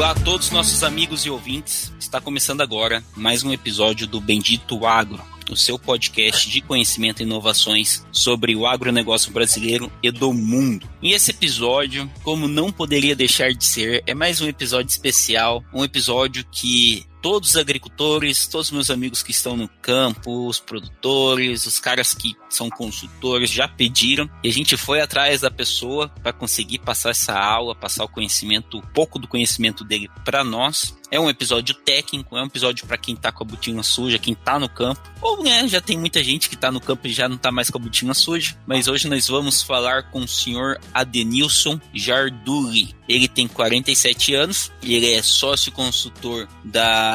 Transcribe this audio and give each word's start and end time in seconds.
Olá 0.00 0.12
a 0.12 0.14
todos 0.14 0.50
nossos 0.50 0.82
amigos 0.82 1.26
e 1.26 1.30
ouvintes. 1.30 1.92
Está 2.00 2.22
começando 2.22 2.62
agora 2.62 3.04
mais 3.14 3.44
um 3.44 3.52
episódio 3.52 4.06
do 4.06 4.18
Bendito 4.18 4.86
Agro, 4.86 5.22
o 5.50 5.54
seu 5.54 5.78
podcast 5.78 6.48
de 6.48 6.62
conhecimento 6.62 7.20
e 7.20 7.26
inovações 7.26 8.02
sobre 8.10 8.56
o 8.56 8.66
agronegócio 8.66 9.30
brasileiro 9.30 9.92
e 10.02 10.10
do 10.10 10.32
mundo. 10.32 10.88
E 11.02 11.12
esse 11.12 11.32
episódio, 11.32 12.10
como 12.22 12.48
não 12.48 12.72
poderia 12.72 13.14
deixar 13.14 13.52
de 13.52 13.62
ser, 13.62 14.02
é 14.06 14.14
mais 14.14 14.40
um 14.40 14.48
episódio 14.48 14.88
especial, 14.88 15.62
um 15.70 15.84
episódio 15.84 16.46
que 16.50 17.04
todos 17.22 17.50
os 17.50 17.56
agricultores, 17.56 18.46
todos 18.46 18.68
os 18.68 18.72
meus 18.72 18.90
amigos 18.90 19.22
que 19.22 19.30
estão 19.30 19.56
no 19.56 19.68
campo, 19.68 20.46
os 20.46 20.58
produtores, 20.58 21.66
os 21.66 21.78
caras 21.78 22.14
que 22.14 22.34
são 22.48 22.68
consultores 22.68 23.50
já 23.50 23.68
pediram 23.68 24.28
e 24.42 24.48
a 24.48 24.52
gente 24.52 24.76
foi 24.76 25.00
atrás 25.00 25.40
da 25.40 25.50
pessoa 25.50 26.08
para 26.08 26.32
conseguir 26.32 26.78
passar 26.78 27.10
essa 27.10 27.38
aula, 27.38 27.74
passar 27.74 28.04
o 28.04 28.08
conhecimento, 28.08 28.78
um 28.78 28.82
pouco 28.82 29.18
do 29.18 29.28
conhecimento 29.28 29.84
dele 29.84 30.10
para 30.24 30.42
nós. 30.42 30.98
É 31.12 31.18
um 31.18 31.28
episódio 31.28 31.74
técnico, 31.74 32.36
é 32.36 32.42
um 32.42 32.46
episódio 32.46 32.86
para 32.86 32.96
quem 32.96 33.16
tá 33.16 33.32
com 33.32 33.42
a 33.42 33.46
botina 33.46 33.82
suja, 33.82 34.18
quem 34.18 34.34
tá 34.34 34.60
no 34.60 34.68
campo, 34.68 35.02
ou 35.20 35.42
né, 35.42 35.66
já 35.66 35.80
tem 35.80 35.98
muita 35.98 36.22
gente 36.22 36.48
que 36.48 36.56
tá 36.56 36.70
no 36.70 36.80
campo 36.80 37.06
e 37.08 37.12
já 37.12 37.28
não 37.28 37.36
tá 37.36 37.50
mais 37.50 37.68
com 37.68 37.78
a 37.78 37.80
botina 37.80 38.14
suja, 38.14 38.56
mas 38.64 38.86
hoje 38.86 39.08
nós 39.08 39.26
vamos 39.26 39.60
falar 39.60 40.10
com 40.10 40.20
o 40.20 40.28
senhor 40.28 40.80
Adenilson 40.94 41.80
Jarduli. 41.92 42.94
Ele 43.08 43.26
tem 43.26 43.48
47 43.48 44.34
anos, 44.34 44.70
ele 44.82 45.12
é 45.12 45.20
sócio 45.20 45.72
consultor 45.72 46.46
da 46.64 47.09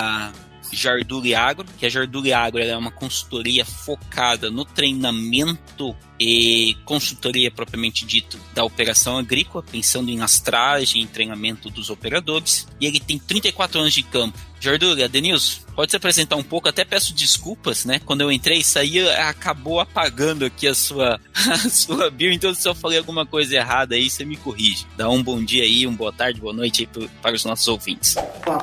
Jarduli 0.71 1.33
Agro, 1.33 1.65
que 1.77 1.85
a 1.85 1.89
Jarduli 1.89 2.33
Agro 2.33 2.61
é 2.61 2.75
uma 2.75 2.91
consultoria 2.91 3.65
focada 3.65 4.49
no 4.49 4.65
treinamento 4.65 5.95
e 6.19 6.77
consultoria 6.85 7.51
propriamente 7.51 8.05
dito 8.05 8.39
da 8.53 8.63
operação 8.63 9.17
agrícola, 9.17 9.63
pensando 9.63 10.09
em 10.09 10.21
astragem 10.21 11.01
e 11.01 11.07
treinamento 11.07 11.69
dos 11.69 11.89
operadores. 11.89 12.67
E 12.79 12.85
ele 12.85 12.99
tem 12.99 13.19
34 13.19 13.79
anos 13.79 13.93
de 13.93 14.03
campo. 14.03 14.37
Jarduli, 14.59 15.07
Denilson, 15.07 15.61
pode 15.75 15.91
se 15.91 15.97
apresentar 15.97 16.35
um 16.37 16.43
pouco? 16.43 16.67
Até 16.67 16.83
peço 16.83 17.13
desculpas, 17.13 17.85
né? 17.85 17.99
Quando 18.03 18.21
eu 18.21 18.31
entrei, 18.31 18.59
isso 18.59 18.79
aí 18.79 19.07
acabou 19.09 19.79
apagando 19.79 20.45
aqui 20.45 20.67
a 20.67 20.73
sua, 20.73 21.19
a 21.35 21.57
sua 21.69 22.09
bio, 22.09 22.31
então 22.31 22.53
se 22.53 22.67
eu 22.67 22.73
falei 22.73 22.97
alguma 22.97 23.25
coisa 23.25 23.55
errada 23.55 23.93
aí, 23.93 24.09
você 24.09 24.25
me 24.25 24.35
corrige. 24.37 24.87
Dá 24.97 25.07
um 25.09 25.21
bom 25.21 25.43
dia 25.43 25.63
aí, 25.63 25.85
um 25.85 25.93
boa 25.93 26.11
tarde, 26.11 26.41
boa 26.41 26.53
noite 26.53 26.81
aí 26.81 27.07
para 27.21 27.35
os 27.35 27.45
nossos 27.45 27.67
ouvintes. 27.67 28.15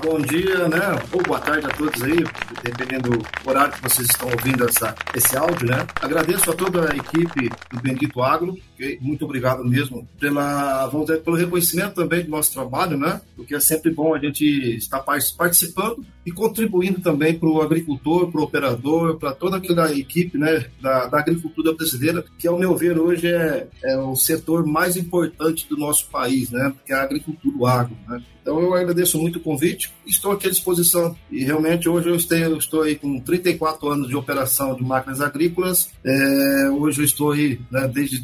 Bom 0.02 0.20
dia, 0.20 0.66
né? 0.68 1.00
Ou 1.12 1.22
boa 1.22 1.38
tarde 1.38 1.66
a 1.66 1.70
todos 1.70 2.02
aí, 2.02 2.24
dependendo 2.64 3.10
do 3.10 3.26
horário 3.48 3.72
que 3.72 3.82
vocês 3.82 4.08
estão 4.08 4.28
ouvindo 4.28 4.68
essa, 4.68 4.94
esse 5.14 5.36
áudio, 5.36 5.68
né? 5.68 5.86
Agradeço 6.00 6.50
a 6.50 6.54
toda 6.54 6.90
a 6.90 6.96
equipe 6.96 7.41
do 7.48 7.80
Bendito 7.80 8.22
Agro, 8.22 8.56
muito 9.00 9.24
obrigado 9.24 9.64
mesmo 9.64 10.08
pela, 10.18 10.86
vamos 10.86 11.06
dizer, 11.06 11.22
pelo 11.22 11.36
reconhecimento 11.36 11.94
também 11.94 12.24
do 12.24 12.30
nosso 12.30 12.52
trabalho, 12.52 12.96
né? 12.96 13.20
Porque 13.36 13.54
é 13.54 13.60
sempre 13.60 13.90
bom 13.90 14.14
a 14.14 14.18
gente 14.18 14.44
estar 14.76 15.00
participando 15.00 16.04
e 16.24 16.30
contribuindo 16.30 17.00
também 17.00 17.38
para 17.38 17.48
o 17.48 17.60
agricultor, 17.60 18.30
para 18.30 18.40
o 18.40 18.44
operador, 18.44 19.18
para 19.18 19.32
toda 19.32 19.56
aquela 19.56 19.92
equipe 19.92 20.38
né, 20.38 20.66
da, 20.80 21.06
da, 21.06 21.18
agricultura 21.18 21.74
brasileira, 21.74 22.24
que, 22.38 22.46
ao 22.46 22.58
meu 22.58 22.76
ver, 22.76 22.98
hoje 22.98 23.26
é, 23.28 23.66
é 23.82 23.96
o 23.98 24.14
setor 24.14 24.64
mais 24.64 24.96
importante 24.96 25.68
do 25.68 25.76
nosso 25.76 26.08
país, 26.08 26.50
né, 26.50 26.72
que 26.86 26.92
é 26.92 26.96
a 26.96 27.02
agricultura, 27.02 27.56
o 27.56 27.66
agro. 27.66 27.96
Né? 28.08 28.22
Então 28.42 28.60
eu 28.60 28.74
agradeço 28.74 29.18
muito 29.18 29.36
o 29.36 29.40
convite, 29.40 29.92
estou 30.04 30.32
aqui 30.32 30.48
à 30.48 30.50
disposição. 30.50 31.16
E 31.30 31.44
realmente 31.44 31.88
hoje 31.88 32.08
eu 32.08 32.16
estou, 32.16 32.36
eu 32.36 32.56
estou 32.56 32.82
aí 32.82 32.96
com 32.96 33.20
34 33.20 33.88
anos 33.88 34.08
de 34.08 34.16
operação 34.16 34.74
de 34.74 34.82
máquinas 34.82 35.20
agrícolas. 35.20 35.90
É, 36.04 36.68
hoje 36.70 37.00
eu 37.00 37.04
estou 37.04 37.30
aí, 37.30 37.60
né, 37.70 37.88
desde 37.92 38.20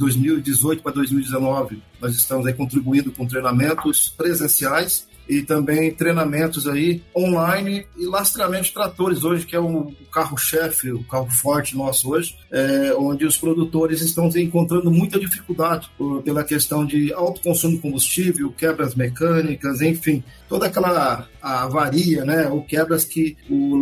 2018 0.49 0.83
para 0.83 0.93
2019, 0.93 1.83
nós 2.01 2.15
estamos 2.15 2.47
aí 2.47 2.55
contribuindo 2.55 3.13
com 3.13 3.27
treinamentos 3.27 4.09
presenciais 4.09 5.07
e 5.29 5.43
também 5.43 5.93
treinamentos 5.93 6.67
aí 6.67 7.03
online 7.15 7.87
e 7.97 8.07
lastreamento 8.07 8.65
de 8.65 8.73
tratores 8.73 9.25
hoje, 9.25 9.45
que 9.45 9.55
é 9.55 9.61
o 9.61 9.93
carro-chefe, 10.13 10.91
o 10.91 11.05
carro 11.05 11.29
forte 11.31 11.77
nosso 11.77 12.11
hoje, 12.11 12.37
é, 12.51 12.95
onde 12.97 13.27
os 13.27 13.37
produtores 13.37 14.01
estão 14.01 14.29
encontrando 14.29 14.91
muita 14.91 15.19
dificuldade 15.19 15.89
por, 15.99 16.23
pela 16.23 16.43
questão 16.43 16.85
de 16.85 17.13
alto 17.13 17.43
consumo 17.43 17.77
de 17.77 17.83
combustível, 17.83 18.51
quebras 18.51 18.95
mecânicas, 18.95 19.83
enfim, 19.83 20.25
toda 20.49 20.67
aquela 20.67 21.29
avaria, 21.43 22.25
né, 22.25 22.49
ou 22.49 22.63
quebras 22.63 23.05
que 23.05 23.37
o, 23.51 23.81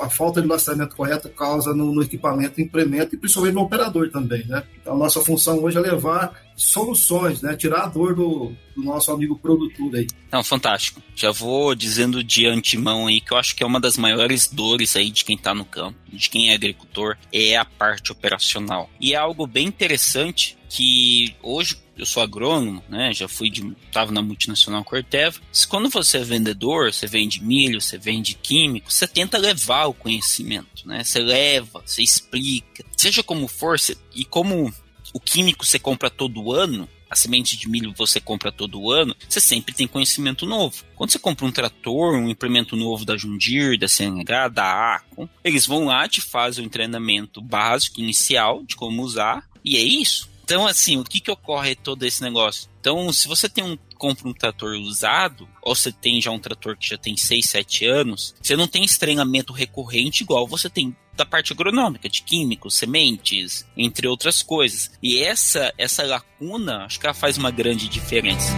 a 0.00 0.08
falta 0.08 0.40
de 0.40 0.48
lastreamento 0.48 0.96
correto 0.96 1.28
causa 1.28 1.74
no, 1.74 1.92
no 1.92 2.02
equipamento, 2.02 2.60
implemento 2.60 3.14
e 3.14 3.18
principalmente 3.18 3.54
no 3.54 3.62
operador 3.62 4.10
também, 4.10 4.44
né. 4.46 4.62
Então, 4.80 4.94
a 4.94 4.98
nossa 4.98 5.20
função 5.20 5.62
hoje 5.62 5.76
é 5.76 5.80
levar 5.80 6.45
soluções, 6.56 7.42
né, 7.42 7.54
tirar 7.54 7.84
a 7.84 7.86
dor 7.86 8.14
do, 8.14 8.52
do 8.74 8.82
nosso 8.82 9.12
amigo 9.12 9.38
produtor 9.38 9.94
aí. 9.94 10.06
Não, 10.32 10.42
fantástico. 10.42 11.02
Já 11.14 11.30
vou 11.30 11.74
dizendo 11.74 12.24
de 12.24 12.46
antemão 12.46 13.06
aí 13.06 13.20
que 13.20 13.32
eu 13.32 13.36
acho 13.36 13.54
que 13.54 13.62
é 13.62 13.66
uma 13.66 13.78
das 13.78 13.98
maiores 13.98 14.48
dores 14.48 14.96
aí 14.96 15.10
de 15.10 15.24
quem 15.24 15.36
está 15.36 15.54
no 15.54 15.64
campo, 15.64 15.98
de 16.08 16.30
quem 16.30 16.50
é 16.50 16.54
agricultor, 16.54 17.16
é 17.32 17.56
a 17.56 17.64
parte 17.64 18.10
operacional. 18.10 18.90
E 18.98 19.12
é 19.12 19.16
algo 19.16 19.46
bem 19.46 19.66
interessante 19.66 20.56
que 20.68 21.34
hoje 21.42 21.76
eu 21.96 22.04
sou 22.04 22.22
agrônomo, 22.22 22.82
né? 22.88 23.12
Já 23.14 23.26
fui 23.26 23.48
de. 23.48 23.74
tava 23.90 24.12
na 24.12 24.20
multinacional 24.20 24.84
Corteva. 24.84 25.40
Quando 25.68 25.88
você 25.88 26.18
é 26.18 26.24
vendedor, 26.24 26.92
você 26.92 27.06
vende 27.06 27.42
milho, 27.42 27.80
você 27.80 27.96
vende 27.96 28.34
químico, 28.34 28.92
você 28.92 29.06
tenta 29.06 29.38
levar 29.38 29.86
o 29.86 29.94
conhecimento, 29.94 30.86
né? 30.86 31.02
Você 31.02 31.20
leva, 31.20 31.82
você 31.84 32.02
explica. 32.02 32.84
Seja 32.96 33.22
como 33.22 33.48
for, 33.48 33.78
você, 33.78 33.96
e 34.14 34.24
como 34.24 34.72
o 35.16 35.20
químico 35.20 35.64
você 35.64 35.78
compra 35.78 36.10
todo 36.10 36.52
ano, 36.52 36.86
a 37.08 37.16
semente 37.16 37.56
de 37.56 37.70
milho 37.70 37.94
você 37.96 38.20
compra 38.20 38.52
todo 38.52 38.90
ano, 38.90 39.16
você 39.26 39.40
sempre 39.40 39.74
tem 39.74 39.86
conhecimento 39.86 40.44
novo. 40.44 40.84
Quando 40.94 41.10
você 41.10 41.18
compra 41.18 41.46
um 41.46 41.50
trator, 41.50 42.14
um 42.14 42.28
implemento 42.28 42.76
novo 42.76 43.02
da 43.06 43.16
Jundir, 43.16 43.78
da 43.78 43.88
CNH, 43.88 44.48
da 44.48 44.96
Acon, 44.96 45.26
eles 45.42 45.64
vão 45.64 45.86
lá, 45.86 46.06
te 46.06 46.20
fazem 46.20 46.66
um 46.66 46.68
treinamento 46.68 47.40
básico, 47.40 47.98
inicial, 47.98 48.62
de 48.62 48.76
como 48.76 49.02
usar, 49.02 49.48
e 49.64 49.76
é 49.76 49.80
isso. 49.80 50.28
Então, 50.44 50.66
assim, 50.66 50.98
o 50.98 51.04
que 51.04 51.18
que 51.18 51.30
ocorre 51.30 51.74
todo 51.74 52.04
esse 52.04 52.22
negócio? 52.22 52.68
Então, 52.78 53.10
se 53.10 53.26
você 53.26 53.48
tem 53.48 53.64
um 53.64 53.78
compra 53.96 54.28
um 54.28 54.32
trator 54.32 54.76
usado, 54.76 55.48
ou 55.62 55.74
você 55.74 55.90
tem 55.90 56.20
já 56.20 56.30
um 56.30 56.38
trator 56.38 56.76
que 56.76 56.88
já 56.88 56.98
tem 56.98 57.16
6, 57.16 57.46
7 57.46 57.86
anos, 57.86 58.34
você 58.40 58.56
não 58.56 58.68
tem 58.68 58.84
esse 58.84 58.98
treinamento 58.98 59.52
recorrente 59.52 60.22
igual 60.22 60.46
você 60.46 60.68
tem 60.70 60.94
da 61.14 61.24
parte 61.24 61.52
agronômica, 61.52 62.08
de 62.08 62.22
químicos, 62.22 62.74
sementes, 62.74 63.66
entre 63.76 64.06
outras 64.06 64.42
coisas. 64.42 64.90
E 65.02 65.18
essa 65.18 65.72
essa 65.78 66.02
lacuna, 66.04 66.84
acho 66.84 67.00
que 67.00 67.06
ela 67.06 67.14
faz 67.14 67.38
uma 67.38 67.50
grande 67.50 67.88
diferença. 67.88 68.52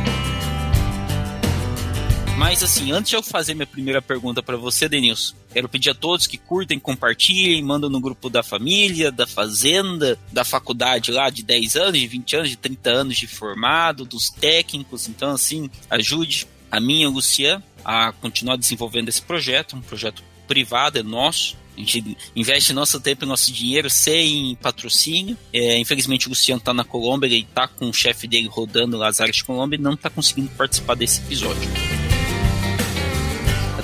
Mas 2.38 2.62
assim, 2.62 2.92
antes 2.92 3.10
de 3.10 3.16
eu 3.16 3.22
fazer 3.22 3.52
minha 3.52 3.66
primeira 3.66 4.00
pergunta 4.00 4.40
para 4.40 4.56
você, 4.56 4.88
Denilson, 4.88 5.34
quero 5.52 5.68
pedir 5.68 5.90
a 5.90 5.94
todos 5.94 6.28
que 6.28 6.38
curtem, 6.38 6.78
compartilhem, 6.78 7.60
mandam 7.64 7.90
no 7.90 8.00
grupo 8.00 8.30
da 8.30 8.44
família, 8.44 9.10
da 9.10 9.26
fazenda, 9.26 10.16
da 10.32 10.44
faculdade 10.44 11.10
lá 11.10 11.30
de 11.30 11.42
10 11.42 11.74
anos, 11.74 11.98
de 11.98 12.06
20 12.06 12.36
anos, 12.36 12.50
de 12.50 12.56
30 12.56 12.90
anos 12.90 13.16
de 13.16 13.26
formado, 13.26 14.04
dos 14.04 14.30
técnicos. 14.30 15.08
Então, 15.08 15.32
assim, 15.32 15.68
ajude 15.90 16.46
a 16.70 16.78
mim 16.78 17.04
o 17.06 17.10
Luciano 17.10 17.60
a 17.84 18.12
continuar 18.12 18.54
desenvolvendo 18.54 19.08
esse 19.08 19.20
projeto, 19.20 19.74
um 19.74 19.80
projeto 19.80 20.22
privado, 20.46 20.96
é 20.96 21.02
nosso. 21.02 21.56
A 21.76 21.80
gente 21.80 22.16
investe 22.36 22.72
nosso 22.72 23.00
tempo 23.00 23.24
e 23.24 23.28
nosso 23.28 23.52
dinheiro 23.52 23.90
sem 23.90 24.56
patrocínio. 24.62 25.36
É, 25.52 25.76
infelizmente 25.78 26.26
o 26.26 26.30
Luciano 26.30 26.60
está 26.60 26.72
na 26.72 26.84
Colômbia, 26.84 27.26
ele 27.26 27.40
está 27.40 27.66
com 27.66 27.88
o 27.88 27.92
chefe 27.92 28.28
dele 28.28 28.46
rodando 28.46 28.96
lá 28.96 29.08
as 29.08 29.20
áreas 29.20 29.36
de 29.36 29.44
Colômbia 29.44 29.76
e 29.76 29.80
não 29.80 29.94
está 29.94 30.08
conseguindo 30.08 30.50
participar 30.50 30.94
desse 30.94 31.20
episódio. 31.20 32.07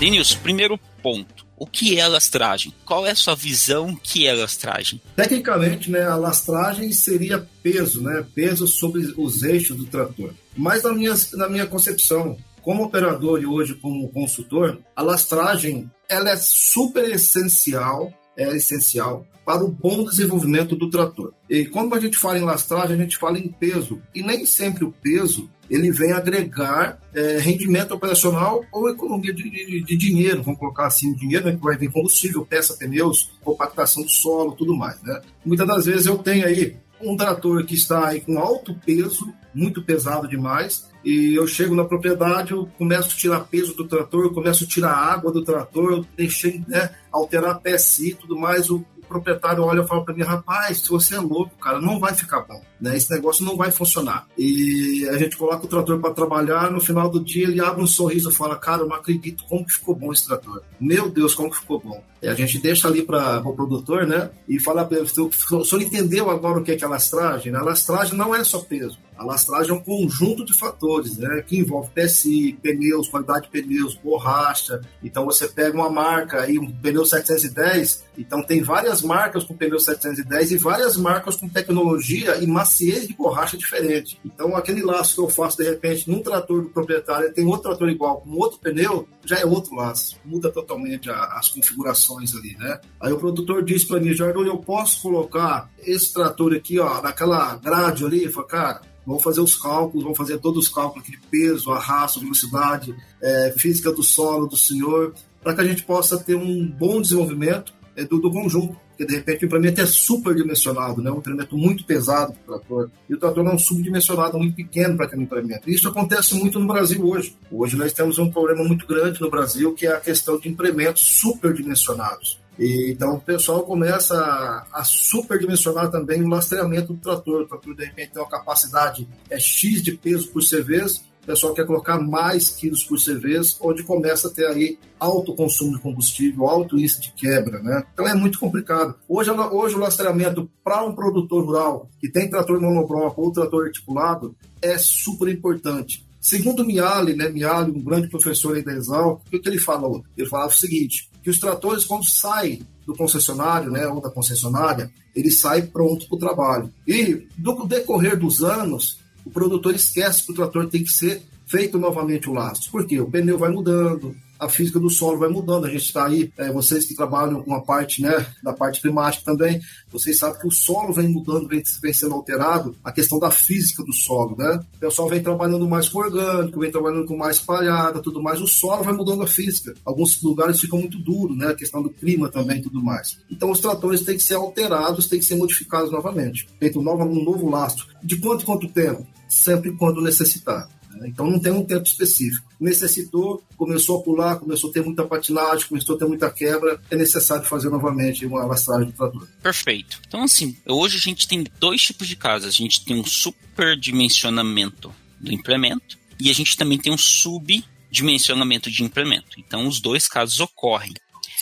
Denilson, 0.05 0.39
primeiro 0.41 0.79
ponto. 1.03 1.47
O 1.57 1.67
que 1.67 1.99
é 1.99 2.07
lastragem? 2.07 2.75
Qual 2.85 3.07
é 3.07 3.13
a 3.13 3.17
sua 3.17 3.35
visão 3.35 3.97
que 3.97 4.27
é 4.27 4.35
lastragem? 4.35 5.01
Tecnicamente, 5.17 5.91
né, 5.91 6.05
a 6.05 6.15
lastragem 6.15 6.93
seria 6.93 7.49
peso, 7.63 8.03
né, 8.03 8.23
peso 8.35 8.67
sobre 8.67 9.15
os 9.17 9.43
eixos 9.43 9.75
do 9.79 9.87
trator. 9.87 10.35
Mas 10.55 10.83
na 10.83 10.93
minha, 10.93 11.15
na 11.33 11.49
minha 11.49 11.67
concepção, 11.67 12.37
como 12.61 12.85
operador 12.85 13.41
e 13.41 13.47
hoje 13.47 13.77
como 13.77 14.11
consultor, 14.11 14.79
a 14.95 15.01
lastragem 15.01 15.91
ela 16.07 16.29
é 16.29 16.37
super 16.37 17.09
essencial 17.09 18.13
é 18.37 18.57
essencial 18.57 19.27
para 19.45 19.63
o 19.63 19.71
bom 19.71 20.05
desenvolvimento 20.05 20.75
do 20.75 20.89
trator. 20.89 21.33
E 21.49 21.67
quando 21.67 21.95
a 21.95 22.01
gente 22.01 22.17
fala 22.17 22.39
em 22.39 22.45
lastragem, 22.45 22.97
a 22.97 22.99
gente 22.99 23.19
fala 23.19 23.39
em 23.39 23.49
peso. 23.49 24.01
E 24.15 24.23
nem 24.23 24.47
sempre 24.47 24.85
o 24.85 24.93
peso 24.93 25.51
ele 25.69 25.91
vem 25.91 26.13
agregar 26.13 26.99
é, 27.15 27.39
rendimento 27.39 27.93
operacional 27.93 28.65
ou 28.73 28.89
economia 28.89 29.33
de, 29.33 29.49
de, 29.49 29.83
de, 29.83 29.97
dinheiro, 29.97 30.43
vamos 30.43 30.61
colocar 30.61 30.87
assim, 30.87 31.15
dinheiro 31.15 31.47
né, 31.47 31.53
que 31.53 31.63
vai 31.63 31.77
vir 31.77 31.91
combustível, 31.91 32.45
peça, 32.45 32.77
pneus, 32.77 33.31
compactação 33.43 34.03
do 34.03 34.11
solo, 34.11 34.53
tudo 34.53 34.75
mais. 34.75 35.01
Né? 35.03 35.21
Muitas 35.45 35.67
das 35.67 35.87
vezes 35.87 36.07
eu 36.07 36.19
tenho 36.19 36.47
aí 36.47 36.77
um 37.01 37.17
trator 37.17 37.65
que 37.65 37.75
está 37.75 38.09
aí 38.09 38.21
com 38.21 38.39
alto 38.39 38.75
peso, 38.85 39.33
muito 39.55 39.83
pesado 39.83 40.29
demais, 40.29 40.89
e 41.05 41.35
eu 41.35 41.47
chego 41.47 41.75
na 41.75 41.85
propriedade, 41.85 42.53
eu 42.53 42.67
começo 42.79 43.11
a 43.11 43.19
tirar 43.19 43.41
peso 43.41 43.75
do 43.75 43.87
trator, 43.87 44.25
eu 44.25 44.33
começo 44.33 44.65
a 44.65 44.67
tirar 44.67 44.93
água 44.93 45.31
do 45.31 45.45
trator, 45.45 46.05
deixei 46.17 46.65
né, 46.67 46.95
alterar 47.13 47.51
a 47.53 47.59
PSI 47.59 48.11
e 48.11 48.15
tudo 48.15 48.39
mais, 48.39 48.71
o 48.71 48.85
proprietário 49.05 49.63
olha 49.63 49.83
e 49.83 49.87
fala 49.87 50.05
para 50.05 50.15
mim, 50.15 50.23
rapaz, 50.23 50.87
você 50.87 51.15
é 51.17 51.21
louco, 51.21 51.57
cara, 51.59 51.81
não 51.81 51.99
vai 51.99 52.15
ficar 52.15 52.41
bom, 52.41 52.63
né? 52.81 52.97
Esse 52.97 53.11
negócio 53.11 53.45
não 53.45 53.57
vai 53.57 53.71
funcionar. 53.71 54.27
E 54.37 55.07
a 55.09 55.17
gente 55.19 55.37
coloca 55.37 55.65
o 55.65 55.69
trator 55.69 55.99
para 56.01 56.15
trabalhar, 56.15 56.71
no 56.71 56.81
final 56.81 57.09
do 57.09 57.23
dia 57.23 57.45
ele 57.45 57.61
abre 57.61 57.83
um 57.83 57.87
sorriso 57.87 58.31
e 58.31 58.35
fala, 58.35 58.57
cara, 58.57 58.83
eu 58.83 58.89
não 58.89 58.97
acredito 58.97 59.45
como 59.49 59.65
que 59.65 59.73
ficou 59.73 59.95
bom 59.95 60.13
esse 60.13 60.27
trator. 60.27 60.63
Meu 60.81 61.11
Deus, 61.11 61.35
como 61.35 61.51
que 61.51 61.59
ficou 61.59 61.81
bom. 61.81 62.03
E 62.23 62.29
a 62.29 62.35
gente 62.35 62.59
deixa 62.59 62.89
ali 62.89 63.03
para 63.03 63.41
o 63.41 63.43
pro 63.43 63.55
produtor, 63.55 64.07
né? 64.07 64.31
E 64.49 64.59
fala 64.59 64.85
para 64.85 64.99
ele, 64.99 65.07
o 65.07 65.65
senhor 65.65 65.83
entendeu 65.83 66.31
agora 66.31 66.59
o 66.59 66.65
que 66.65 66.73
é, 66.73 66.77
que 66.77 66.85
é 66.85 66.89
lastragem? 66.89 67.53
Né? 67.53 67.59
A 67.59 67.63
lastragem 67.63 68.17
não 68.17 68.35
é 68.35 68.43
só 68.43 68.61
peso. 68.61 68.99
A 69.17 69.25
lastragem 69.25 69.71
é 69.71 69.75
um 69.75 69.81
conjunto 69.81 70.45
de 70.45 70.55
fatores, 70.55 71.17
né, 71.19 71.43
que 71.47 71.59
envolve 71.59 71.91
PSI, 71.95 72.59
pneus, 72.63 73.09
qualidade 73.09 73.47
de 73.47 73.51
pneus, 73.51 73.95
borracha. 73.95 74.81
Então 75.03 75.25
você 75.25 75.49
pega 75.49 75.77
uma 75.77 75.91
marca 75.91 76.41
aí, 76.41 76.59
um 76.59 76.71
pneu 76.71 77.05
710, 77.05 78.05
então 78.19 78.43
tem 78.43 78.63
várias 78.63 79.03
marcas 79.03 79.45
com 79.45 79.57
pneu 79.57 79.79
710 79.79 80.53
e 80.53 80.57
várias 80.57 80.97
marcas 80.97 81.37
com 81.37 81.49
tecnologia 81.49 82.37
e 82.43 82.47
maciez 82.47 83.07
de 83.07 83.15
borracha 83.15 83.57
diferente. 83.57 84.19
Então 84.25 84.57
aquele 84.57 84.83
laço 84.83 85.15
que 85.15 85.21
eu 85.21 85.29
faço 85.29 85.59
de 85.59 85.65
repente 85.65 86.11
num 86.11 86.23
trator 86.23 86.63
do 86.63 86.71
proprietário, 86.71 87.33
tem 87.33 87.47
outro 87.47 87.63
trator 87.71 87.89
igual 87.89 88.21
com 88.21 88.31
outro 88.37 88.59
pneu, 88.59 89.09
já 89.25 89.39
é 89.39 89.47
outro 89.47 89.75
laço. 89.75 90.17
Muda 90.25 90.51
totalmente 90.51 91.11
a, 91.11 91.39
as 91.39 91.49
configurações 91.49 92.35
ali, 92.35 92.57
né? 92.59 92.81
Aí 93.01 93.13
o 93.13 93.19
produtor 93.19 93.65
diz 93.65 93.85
para 93.85 94.01
mim, 94.01 94.13
Jordan, 94.13 94.47
eu 94.47 94.59
posso 94.59 95.03
colocar 95.03 95.71
esse 95.79 96.13
trator 96.13 96.55
aqui, 96.55 96.79
ó, 96.79 97.01
naquela 97.01 97.57
grade 97.57 98.05
ali? 98.05 98.25
Eu 98.25 98.33
falo, 98.33 98.47
cara, 98.47 98.81
vamos 99.07 99.23
fazer 99.23 99.41
os 99.41 99.57
cálculos, 99.57 100.03
vamos 100.03 100.19
fazer 100.19 100.39
todos 100.39 100.67
os 100.67 100.73
cálculos 100.73 101.07
de 101.07 101.19
peso, 101.31 101.71
arrasto, 101.71 102.21
velocidade, 102.21 102.95
é, 103.23 103.55
física 103.59 103.93
do 103.93 104.03
solo, 104.03 104.47
do 104.47 104.57
senhor, 104.57 105.15
para 105.43 105.55
que 105.55 105.61
a 105.61 105.65
gente 105.65 105.85
possa 105.85 106.19
ter 106.19 106.35
um 106.35 106.67
bom 106.67 107.01
desenvolvimento 107.01 107.73
é, 107.97 108.05
do, 108.05 108.19
do, 108.19 108.31
conjunto. 108.31 108.77
Porque 108.89 109.07
de 109.07 109.17
repente 109.17 109.45
o 109.45 109.47
implemento 109.47 109.81
é 109.81 109.87
superdimensionado, 109.87 111.03
né? 111.03 111.11
um 111.11 111.19
implemento 111.19 111.57
muito 111.57 111.85
pesado 111.85 112.33
para 112.33 112.57
o 112.57 112.59
trator, 112.61 112.91
e 113.09 113.15
o 113.15 113.19
trator 113.19 113.45
é 113.45 113.53
um 113.53 113.59
subdimensionado 113.59 114.39
muito 114.39 114.55
pequeno 114.55 114.97
para 114.97 115.07
aquele 115.07 115.25
implemento. 115.25 115.69
Isso 115.69 115.89
acontece 115.89 116.35
muito 116.37 116.61
no 116.61 116.67
Brasil 116.69 117.05
hoje. 117.05 117.37
Hoje 117.51 117.77
nós 117.77 117.93
temos 117.93 118.21
um 118.21 118.31
problema 118.31 118.63
muito 118.63 118.87
grande 118.87 119.21
no 119.21 119.29
Brasil, 119.29 119.75
que 119.75 119.85
é 119.85 119.93
a 119.93 120.01
questão 120.01 120.39
de 120.39 120.49
implementos 120.49 121.03
superdimensionados. 121.03 122.39
E, 122.59 122.93
então 122.93 123.15
o 123.15 123.21
pessoal 123.21 123.63
começa 123.65 124.15
a, 124.17 124.81
a 124.81 124.85
superdimensionar 124.85 125.91
também 125.91 126.23
o 126.23 126.29
lastreamento 126.29 126.93
do 126.93 127.01
trator. 127.01 127.43
O 127.43 127.47
trator, 127.47 127.75
de 127.75 127.85
repente, 127.85 128.13
tem 128.13 128.23
uma 128.23 128.29
capacidade 128.29 129.09
é 129.31 129.39
X 129.39 129.83
de 129.83 129.93
peso 129.93 130.29
por 130.29 130.43
CV, 130.43 130.85
o 131.25 131.27
pessoal 131.27 131.55
quer 131.55 131.67
colocar 131.67 131.99
mais 131.99 132.51
quilos 132.51 132.85
por 132.85 132.99
CV, 132.99 133.41
onde 133.63 133.83
começa 133.83 134.29
a 134.29 134.31
ter 134.31 134.47
aí 134.47 134.79
alto 135.01 135.35
consumo 135.35 135.75
de 135.75 135.83
combustível, 135.83 136.47
alto 136.47 136.79
índice 136.79 137.01
de 137.01 137.13
quebra, 137.13 137.63
né? 137.63 137.83
Então 137.95 138.07
é 138.07 138.15
muito 138.15 138.39
complicado. 138.39 138.95
Hoje, 139.09 139.31
hoje 139.31 139.75
o 139.75 139.79
lastreamento 139.79 140.51
para 140.63 140.85
um 140.85 140.95
produtor 140.95 141.47
rural 141.47 141.89
que 141.99 142.11
tem 142.11 142.29
trator 142.29 142.61
monobloco 142.61 143.23
ou 143.23 143.33
trator 143.33 143.65
articulado 143.65 144.37
é 144.61 144.77
super 144.77 145.29
importante. 145.29 146.05
Segundo 146.21 146.65
Miali, 146.65 147.15
né, 147.15 147.31
Miali, 147.31 147.71
um 147.71 147.83
grande 147.83 148.09
professor 148.09 148.57
aí 148.57 148.63
da 148.63 148.75
Exal, 148.75 149.23
o 149.27 149.31
que 149.31 149.49
ele 149.49 149.59
falou? 149.59 150.05
Ele 150.17 150.29
falava 150.29 150.51
o 150.51 150.57
seguinte, 150.57 151.11
que 151.25 151.31
os 151.31 151.41
tratores, 151.41 151.87
quando 151.87 152.05
saem 152.05 152.61
do 152.87 152.95
concessionário, 152.95 153.71
né, 153.71 153.87
ou 153.89 153.99
da 154.01 154.11
concessionária, 154.11 154.91
ele 155.17 155.31
sai 155.31 155.63
pronto 155.63 156.07
para 156.07 156.17
o 156.17 156.19
trabalho. 156.19 156.71
E, 156.87 157.27
no 157.39 157.67
decorrer 157.67 158.19
dos 158.19 158.45
anos, 158.45 158.99
o 159.25 159.31
produtor 159.31 159.75
esquece 159.75 160.27
que 160.27 160.33
o 160.33 160.35
trator 160.35 160.69
tem 160.69 160.85
que 160.85 160.93
ser 160.93 161.23
feito 161.47 161.79
novamente 161.79 162.29
o 162.29 162.35
laço. 162.35 162.71
Por 162.71 162.87
quê? 162.87 163.01
O 163.01 163.11
pneu 163.11 163.39
vai 163.39 163.51
mudando, 163.51 164.15
a 164.39 164.49
física 164.49 164.79
do 164.79 164.91
solo 164.91 165.19
vai 165.19 165.29
mudando. 165.29 165.67
A 165.67 165.71
gente 165.71 165.85
está 165.85 166.07
aí, 166.07 166.33
é, 166.37 166.53
vocês 166.53 166.85
que 166.85 166.95
trabalham 166.95 167.43
com 167.43 167.55
a 167.55 167.61
parte, 167.61 168.03
né, 168.03 168.27
da 168.43 168.53
parte 168.53 168.81
climática 168.81 169.25
também, 169.25 169.61
vocês 169.91 170.19
sabem 170.19 170.41
que 170.41 170.47
o 170.47 170.51
solo 170.51 170.93
vem 170.93 171.09
mudando, 171.09 171.49
vem, 171.49 171.63
vem 171.81 171.93
sendo 171.93 172.15
alterado, 172.15 172.77
a 172.83 172.93
questão 172.93 173.19
da 173.19 173.31
física 173.31 173.83
do 173.83 173.93
solo, 173.93 174.37
né? 174.37 174.61
O 174.77 174.79
pessoal 174.79 175.09
vem 175.09 175.23
trabalhando 175.23 175.69
mais 175.69 175.89
com 175.89 175.99
orgânico, 175.99 176.61
vem 176.61 176.71
trabalhando 176.71 177.07
com 177.07 177.17
mais 177.17 177.39
palhada, 177.41 178.01
tudo 178.01 178.23
mais. 178.23 178.41
O 178.41 178.47
solo 178.47 178.83
vai 178.83 178.93
mudando 178.93 179.23
a 179.23 179.27
física. 179.27 179.75
Alguns 179.85 180.21
lugares 180.23 180.61
ficam 180.61 180.79
muito 180.79 180.99
duros, 180.99 181.37
né? 181.37 181.49
A 181.49 181.55
questão 181.55 181.83
do 181.83 181.91
clima 181.91 182.29
também, 182.29 182.61
tudo 182.61 182.83
mais. 182.83 183.19
Então 183.31 183.51
os 183.51 183.61
tratores 183.61 184.03
têm 184.03 184.17
que 184.17 184.23
ser 184.23 184.35
alterados, 184.35 185.07
têm 185.07 185.19
que 185.19 185.25
ser 185.25 185.37
modificados 185.37 185.91
novamente. 185.91 186.47
Feito 186.59 186.81
um 186.81 186.83
novo, 186.83 187.05
um 187.05 187.25
novo 187.25 187.49
lastro. 187.49 187.87
De 188.03 188.17
quanto 188.17 188.45
quanto 188.45 188.69
tempo? 188.69 189.07
Sempre 189.29 189.73
quando 189.73 190.01
necessitar. 190.01 190.69
Né? 190.95 191.09
Então 191.09 191.31
não 191.31 191.39
tem 191.39 191.53
um 191.53 191.65
tempo 191.65 191.87
específico. 191.87 192.47
Necessitou, 192.61 193.43
começou 193.57 194.01
a 194.01 194.03
pular, 194.03 194.37
começou 194.37 194.71
a 194.71 194.73
ter 194.73 194.83
muita 194.83 195.05
patinagem, 195.05 195.67
começou 195.67 195.97
a 195.97 195.99
ter 195.99 196.07
muita 196.07 196.31
quebra, 196.31 196.81
é 196.91 196.97
necessário 196.97 197.45
fazer 197.45 197.71
novamente 197.71 198.25
uma 198.25 198.45
lastragem 198.45 198.87
do 198.87 198.93
trator. 198.93 199.27
Perfeito. 199.43 200.01
Então, 200.07 200.23
assim, 200.23 200.57
hoje 200.67 200.97
a 200.97 201.01
gente 201.01 201.29
tem 201.29 201.45
dois 201.59 201.83
tipos 201.83 202.07
de 202.07 202.17
casos. 202.17 202.49
A 202.49 202.51
gente 202.51 202.85
tem 202.85 202.97
um 202.99 203.05
superdimensionamento 203.05 204.95
do 205.21 205.33
implemento 205.33 205.99
e 206.21 206.31
a 206.31 206.35
gente 206.35 206.57
também 206.57 206.79
tem 206.79 206.93
um 206.93 206.99
subdimensionamento 206.99 208.71
de 208.71 208.83
implemento. 208.83 209.39
Então, 209.39 209.67
os 209.67 209.81
dois 209.81 210.07
casos 210.07 210.41
ocorrem. 210.41 210.95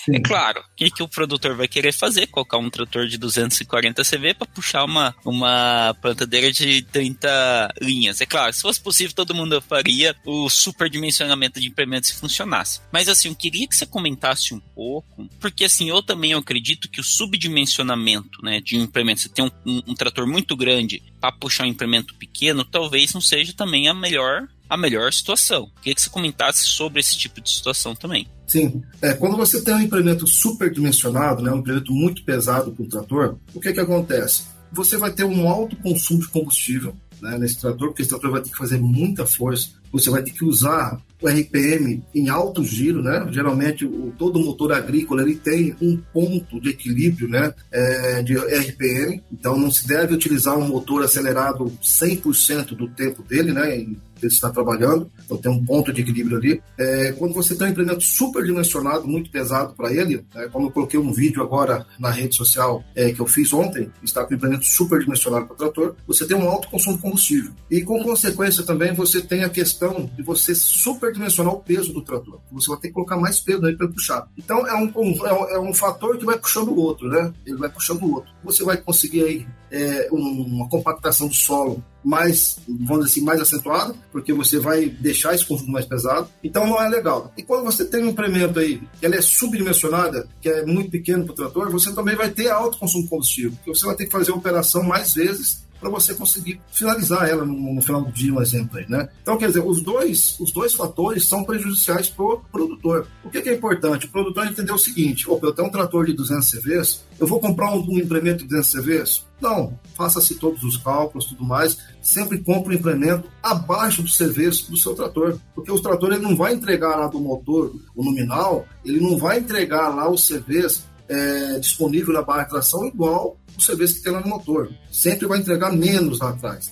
Sim. 0.04 0.16
É 0.16 0.20
claro, 0.20 0.60
o 0.60 0.74
que, 0.76 0.90
que 0.90 1.02
o 1.02 1.08
produtor 1.08 1.54
vai 1.54 1.68
querer 1.68 1.92
fazer? 1.92 2.26
Colocar 2.26 2.58
um 2.58 2.68
trator 2.68 3.06
de 3.06 3.16
240 3.16 4.02
CV 4.02 4.34
para 4.34 4.48
puxar 4.48 4.84
uma, 4.84 5.14
uma 5.24 5.96
plantadeira 6.00 6.50
de 6.50 6.82
30 6.82 7.74
linhas. 7.80 8.20
É 8.20 8.26
claro, 8.26 8.52
se 8.52 8.62
fosse 8.62 8.80
possível, 8.80 9.14
todo 9.14 9.34
mundo 9.34 9.62
faria 9.62 10.16
o 10.24 10.50
superdimensionamento 10.50 11.60
de 11.60 11.68
implementos 11.68 12.10
se 12.10 12.16
funcionasse. 12.16 12.80
Mas 12.90 13.08
assim, 13.08 13.28
eu 13.28 13.36
queria 13.36 13.68
que 13.68 13.76
você 13.76 13.86
comentasse 13.86 14.52
um 14.52 14.60
pouco, 14.60 15.28
porque 15.38 15.64
assim, 15.64 15.88
eu 15.88 16.02
também 16.02 16.34
acredito 16.34 16.90
que 16.90 17.00
o 17.00 17.04
subdimensionamento 17.04 18.42
né, 18.42 18.60
de 18.60 18.76
um 18.76 18.82
implemento, 18.82 19.20
você 19.20 19.28
tem 19.28 19.44
um, 19.44 19.50
um, 19.64 19.82
um 19.88 19.94
trator 19.94 20.26
muito 20.26 20.56
grande 20.56 21.00
para 21.20 21.30
puxar 21.30 21.64
um 21.64 21.68
implemento 21.68 22.14
pequeno, 22.16 22.64
talvez 22.64 23.14
não 23.14 23.20
seja 23.20 23.52
também 23.52 23.88
a 23.88 23.94
melhor 23.94 24.48
a 24.68 24.76
melhor 24.76 25.12
situação. 25.12 25.70
Queria 25.82 25.94
que 25.94 26.00
você 26.00 26.08
comentasse 26.08 26.64
sobre 26.64 26.98
esse 26.98 27.14
tipo 27.18 27.42
de 27.42 27.50
situação 27.50 27.94
também. 27.94 28.26
Sim. 28.52 28.82
É, 29.00 29.14
quando 29.14 29.34
você 29.34 29.62
tem 29.62 29.72
um 29.74 29.80
implemento 29.80 30.26
superdimensionado, 30.26 31.42
né, 31.42 31.50
um 31.50 31.60
implemento 31.60 31.90
muito 31.90 32.22
pesado 32.22 32.70
para 32.70 32.84
o 32.84 32.88
trator, 32.88 33.36
o 33.54 33.58
que, 33.58 33.72
que 33.72 33.80
acontece? 33.80 34.42
Você 34.70 34.98
vai 34.98 35.10
ter 35.10 35.24
um 35.24 35.48
alto 35.48 35.74
consumo 35.76 36.20
de 36.20 36.28
combustível 36.28 36.94
né, 37.22 37.38
nesse 37.38 37.58
trator, 37.58 37.88
porque 37.88 38.02
esse 38.02 38.10
trator 38.10 38.30
vai 38.30 38.42
ter 38.42 38.50
que 38.50 38.58
fazer 38.58 38.78
muita 38.78 39.24
força. 39.24 39.70
Você 39.90 40.10
vai 40.10 40.22
ter 40.22 40.32
que 40.32 40.44
usar 40.44 41.00
o 41.22 41.28
RPM 41.28 42.02
em 42.14 42.28
alto 42.28 42.62
giro, 42.62 43.02
né? 43.02 43.26
Geralmente 43.30 43.86
o, 43.86 44.12
todo 44.18 44.38
motor 44.38 44.72
agrícola 44.72 45.22
ele 45.22 45.36
tem 45.36 45.74
um 45.80 45.96
ponto 46.12 46.60
de 46.60 46.70
equilíbrio, 46.70 47.28
né? 47.28 47.54
É, 47.70 48.22
de 48.22 48.36
RPM. 48.36 49.22
Então 49.32 49.56
não 49.56 49.70
se 49.70 49.88
deve 49.88 50.12
utilizar 50.12 50.58
um 50.58 50.68
motor 50.68 51.02
acelerado 51.02 51.72
100% 51.82 52.74
do 52.76 52.88
tempo 52.88 53.22
dele, 53.22 53.52
né? 53.52 53.78
Em 53.78 53.96
ele 54.26 54.32
está 54.32 54.50
trabalhando, 54.50 55.10
então 55.24 55.36
tem 55.36 55.50
um 55.50 55.64
ponto 55.64 55.92
de 55.92 56.02
equilíbrio 56.02 56.38
ali. 56.38 56.62
É, 56.78 57.12
quando 57.12 57.34
você 57.34 57.54
tem 57.54 57.68
um 57.68 57.70
implemento 57.70 58.02
superdimensionado, 58.02 59.06
muito 59.06 59.30
pesado 59.30 59.74
para 59.74 59.92
ele, 59.92 60.24
é, 60.34 60.48
como 60.48 60.66
eu 60.66 60.70
coloquei 60.70 60.98
um 60.98 61.12
vídeo 61.12 61.42
agora 61.42 61.86
na 61.98 62.10
rede 62.10 62.34
social 62.34 62.84
é, 62.94 63.12
que 63.12 63.20
eu 63.20 63.26
fiz 63.26 63.52
ontem, 63.52 63.90
está 64.02 64.24
com 64.24 64.32
um 64.32 64.36
implemento 64.36 64.64
superdimensionado 64.64 65.46
para 65.46 65.56
trator, 65.56 65.94
você 66.06 66.26
tem 66.26 66.36
um 66.36 66.48
alto 66.48 66.68
consumo 66.68 66.96
de 66.96 67.02
combustível. 67.02 67.52
E 67.70 67.82
com 67.82 68.02
consequência 68.02 68.62
também 68.62 68.92
você 68.94 69.20
tem 69.20 69.44
a 69.44 69.48
questão 69.48 70.10
de 70.16 70.22
você 70.22 70.54
superdimensionar 70.54 71.52
o 71.52 71.60
peso 71.60 71.92
do 71.92 72.02
trator. 72.02 72.40
Você 72.52 72.68
vai 72.68 72.78
ter 72.78 72.88
que 72.88 72.94
colocar 72.94 73.16
mais 73.16 73.40
peso 73.40 73.64
aí 73.64 73.76
para 73.76 73.88
puxar. 73.88 74.28
Então 74.36 74.66
é 74.66 74.74
um, 74.74 74.92
é 75.26 75.32
um, 75.32 75.48
é 75.48 75.60
um 75.60 75.74
fator 75.74 76.16
que 76.16 76.24
vai 76.24 76.38
puxando 76.38 76.68
o 76.68 76.76
outro, 76.76 77.08
né? 77.08 77.32
Ele 77.46 77.56
vai 77.56 77.68
puxando 77.68 78.02
o 78.02 78.14
outro. 78.14 78.32
Você 78.44 78.64
vai 78.64 78.76
conseguir 78.76 79.24
aí 79.24 79.46
é, 79.70 80.08
uma 80.10 80.68
compactação 80.68 81.28
do 81.28 81.34
solo 81.34 81.82
mais, 82.04 82.58
vamos 82.66 83.04
dizer 83.04 83.18
assim, 83.18 83.20
mais 83.24 83.40
acentuada, 83.40 83.94
porque 84.10 84.32
você 84.32 84.58
vai 84.58 84.86
deixar 84.86 85.34
esse 85.34 85.46
conjunto 85.46 85.70
mais 85.70 85.86
pesado. 85.86 86.28
Então 86.42 86.66
não 86.66 86.82
é 86.82 86.88
legal. 86.88 87.32
E 87.36 87.42
quando 87.42 87.64
você 87.64 87.84
tem 87.84 88.04
um 88.04 88.08
implemento 88.08 88.58
aí 88.58 88.80
que 88.98 89.06
ela 89.06 89.16
é 89.16 89.20
subdimensionada, 89.20 90.28
que 90.40 90.48
é 90.48 90.64
muito 90.64 90.90
pequeno 90.90 91.24
para 91.24 91.32
o 91.32 91.36
trator, 91.36 91.70
você 91.70 91.92
também 91.92 92.16
vai 92.16 92.30
ter 92.30 92.48
alto 92.50 92.78
consumo 92.78 93.04
de 93.04 93.10
combustível, 93.10 93.52
porque 93.52 93.74
você 93.74 93.86
vai 93.86 93.94
ter 93.94 94.06
que 94.06 94.12
fazer 94.12 94.32
a 94.32 94.36
operação 94.36 94.82
mais 94.82 95.14
vezes 95.14 95.62
para 95.82 95.90
você 95.90 96.14
conseguir 96.14 96.60
finalizar 96.70 97.28
ela 97.28 97.44
no, 97.44 97.74
no, 97.74 97.82
final 97.82 98.02
do 98.02 98.12
dia, 98.12 98.32
um 98.32 98.40
exemplo 98.40 98.78
aí, 98.78 98.86
né? 98.88 99.08
Então, 99.20 99.36
quer 99.36 99.48
dizer, 99.48 99.66
os 99.66 99.82
dois, 99.82 100.38
os 100.38 100.52
dois 100.52 100.72
fatores 100.72 101.28
são 101.28 101.42
prejudiciais 101.42 102.08
para 102.08 102.24
o 102.24 102.38
produtor. 102.52 103.08
O 103.24 103.28
que, 103.28 103.42
que, 103.42 103.48
é 103.48 103.54
importante? 103.54 104.06
O 104.06 104.10
produtor 104.10 104.46
entender 104.46 104.70
o 104.70 104.78
seguinte: 104.78 105.28
opa, 105.28 105.48
eu 105.48 105.52
tenho 105.52 105.66
um 105.66 105.72
trator 105.72 106.06
de 106.06 106.12
200 106.12 106.48
CVs, 106.48 107.04
eu 107.18 107.26
vou 107.26 107.40
comprar 107.40 107.72
um, 107.74 107.84
um 107.84 107.98
implemento 107.98 108.44
de 108.44 108.48
200 108.48 108.72
CVs? 108.72 109.26
Não, 109.40 109.76
faça-se 109.96 110.36
todos 110.36 110.62
os 110.62 110.76
cálculos, 110.76 111.24
tudo 111.24 111.44
mais. 111.44 111.76
Sempre 112.00 112.38
compre 112.38 112.76
um 112.76 112.78
implemento 112.78 113.28
abaixo 113.42 114.00
do 114.00 114.08
CVs 114.08 114.68
do 114.68 114.76
seu 114.76 114.94
trator, 114.94 115.36
porque 115.52 115.72
o 115.72 115.80
trator 115.80 116.12
ele 116.12 116.22
não 116.22 116.36
vai 116.36 116.54
entregar 116.54 116.96
lá 116.96 117.08
do 117.08 117.18
motor 117.18 117.74
o 117.96 118.04
nominal, 118.04 118.64
ele 118.84 119.00
não 119.00 119.18
vai 119.18 119.40
entregar 119.40 119.88
lá 119.88 120.08
os 120.08 120.28
CVs 120.28 120.84
é, 121.08 121.58
disponível 121.58 122.12
na 122.12 122.22
barra 122.22 122.44
de 122.44 122.50
tração 122.50 122.86
igual 122.86 123.36
os 123.56 123.66
CVs 123.66 123.94
que 123.94 124.02
tem 124.02 124.12
lá 124.12 124.20
no 124.20 124.28
motor. 124.28 124.70
Sempre 124.90 125.26
vai 125.26 125.38
entregar 125.38 125.72
menos 125.72 126.20
lá 126.20 126.30
atrás. 126.30 126.70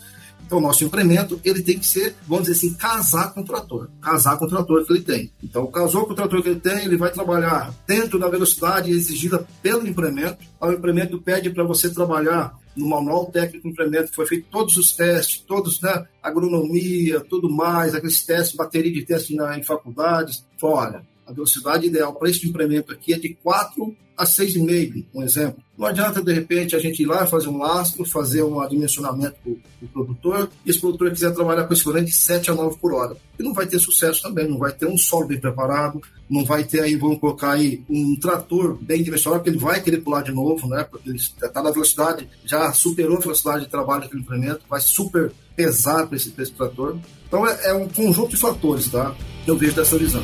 Então, 0.51 0.59
o 0.59 0.63
nosso 0.63 0.83
implemento, 0.83 1.41
ele 1.45 1.63
tem 1.63 1.79
que 1.79 1.87
ser, 1.87 2.17
vamos 2.27 2.49
dizer 2.49 2.59
assim, 2.59 2.75
casar 2.75 3.33
com 3.33 3.41
o 3.41 3.45
trator. 3.45 3.89
Casar 4.03 4.37
com 4.37 4.47
o 4.47 4.49
trator 4.49 4.85
que 4.85 4.93
ele 4.93 5.03
tem. 5.03 5.33
Então, 5.41 5.65
casou 5.69 6.05
com 6.07 6.13
o 6.13 6.17
trator 6.17 6.43
que 6.43 6.49
ele 6.49 6.59
tem, 6.59 6.85
ele 6.85 6.97
vai 6.97 7.13
trabalhar 7.13 7.73
dentro 7.87 8.19
da 8.19 8.29
velocidade 8.29 8.91
exigida 8.91 9.47
pelo 9.63 9.87
implemento. 9.87 10.39
O 10.61 10.73
implemento 10.73 11.23
pede 11.23 11.51
para 11.51 11.63
você 11.63 11.89
trabalhar 11.89 12.53
no 12.77 12.89
manual 12.89 13.27
técnico 13.27 13.69
do 13.69 13.73
implemento, 13.73 14.13
foi 14.13 14.27
feito 14.27 14.49
todos 14.51 14.77
os 14.77 14.91
testes, 14.91 15.39
todos, 15.41 15.81
né, 15.81 16.05
agronomia, 16.21 17.21
tudo 17.21 17.49
mais, 17.49 17.95
aqueles 17.95 18.25
testes, 18.25 18.57
bateria 18.57 18.93
de 18.93 19.05
testes 19.05 19.37
na, 19.37 19.57
em 19.57 19.63
faculdades. 19.63 20.45
Olha, 20.61 21.03
a 21.31 21.33
velocidade 21.33 21.87
ideal 21.87 22.13
para 22.15 22.29
este 22.29 22.49
implemento 22.49 22.93
aqui 22.93 23.15
é 23.15 23.19
de 23.19 23.35
4 23.35 23.97
a 24.17 24.25
6,5, 24.25 25.07
um 25.15 25.23
exemplo. 25.23 25.63
Não 25.79 25.87
adianta, 25.87 26.23
de 26.23 26.31
repente, 26.31 26.77
a 26.77 26.79
gente 26.79 27.03
ir 27.03 27.07
lá 27.07 27.27
fazer 27.27 27.49
um 27.49 27.57
lastro, 27.57 28.05
fazer 28.05 28.43
um 28.43 28.69
dimensionamento 28.69 29.37
para 29.43 29.53
o 29.83 29.89
produtor, 29.89 30.51
e 30.67 30.71
esse 30.71 30.79
produtor 30.79 31.11
quiser 31.11 31.33
trabalhar 31.33 31.65
com 31.65 31.73
esse 31.73 31.85
volante 31.85 32.07
de 32.07 32.17
7 32.17 32.51
a 32.51 32.55
9 32.55 32.77
por 32.79 32.93
hora. 32.93 33.17
E 33.39 33.43
não 33.43 33.55
vai 33.55 33.67
ter 33.67 33.79
sucesso 33.79 34.21
também, 34.21 34.47
não 34.47 34.59
vai 34.59 34.73
ter 34.73 34.87
um 34.87 34.99
solo 34.99 35.29
bem 35.29 35.41
preparado, 35.41 36.03
não 36.29 36.45
vai 36.45 36.65
ter 36.65 36.81
aí, 36.81 36.97
vamos 36.97 37.19
colocar 37.19 37.53
aí, 37.53 37.83
um 37.89 38.15
trator 38.21 38.77
bem 38.83 39.03
dimensionado, 39.03 39.43
porque 39.43 39.57
ele 39.57 39.65
vai 39.65 39.81
querer 39.81 40.03
pular 40.03 40.23
de 40.23 40.33
novo, 40.33 40.69
né? 40.69 40.85
Porque 40.85 41.09
ele 41.09 41.17
está 41.17 41.63
na 41.63 41.71
velocidade, 41.71 42.29
já 42.45 42.71
superou 42.75 43.17
a 43.17 43.21
velocidade 43.21 43.65
de 43.65 43.71
trabalho 43.71 44.03
daquele 44.03 44.21
implemento, 44.21 44.61
vai 44.69 44.81
super 44.83 45.33
pesar 45.57 46.07
para 46.07 46.17
esse, 46.17 46.35
esse 46.37 46.53
trator. 46.53 46.99
Então 47.27 47.47
é, 47.47 47.69
é 47.69 47.73
um 47.73 47.89
conjunto 47.89 48.31
de 48.31 48.37
fatores, 48.37 48.91
tá? 48.91 49.15
Que 49.45 49.51
eu 49.51 49.57
vejo 49.57 49.77
dessa 49.77 49.97
visão. 49.97 50.23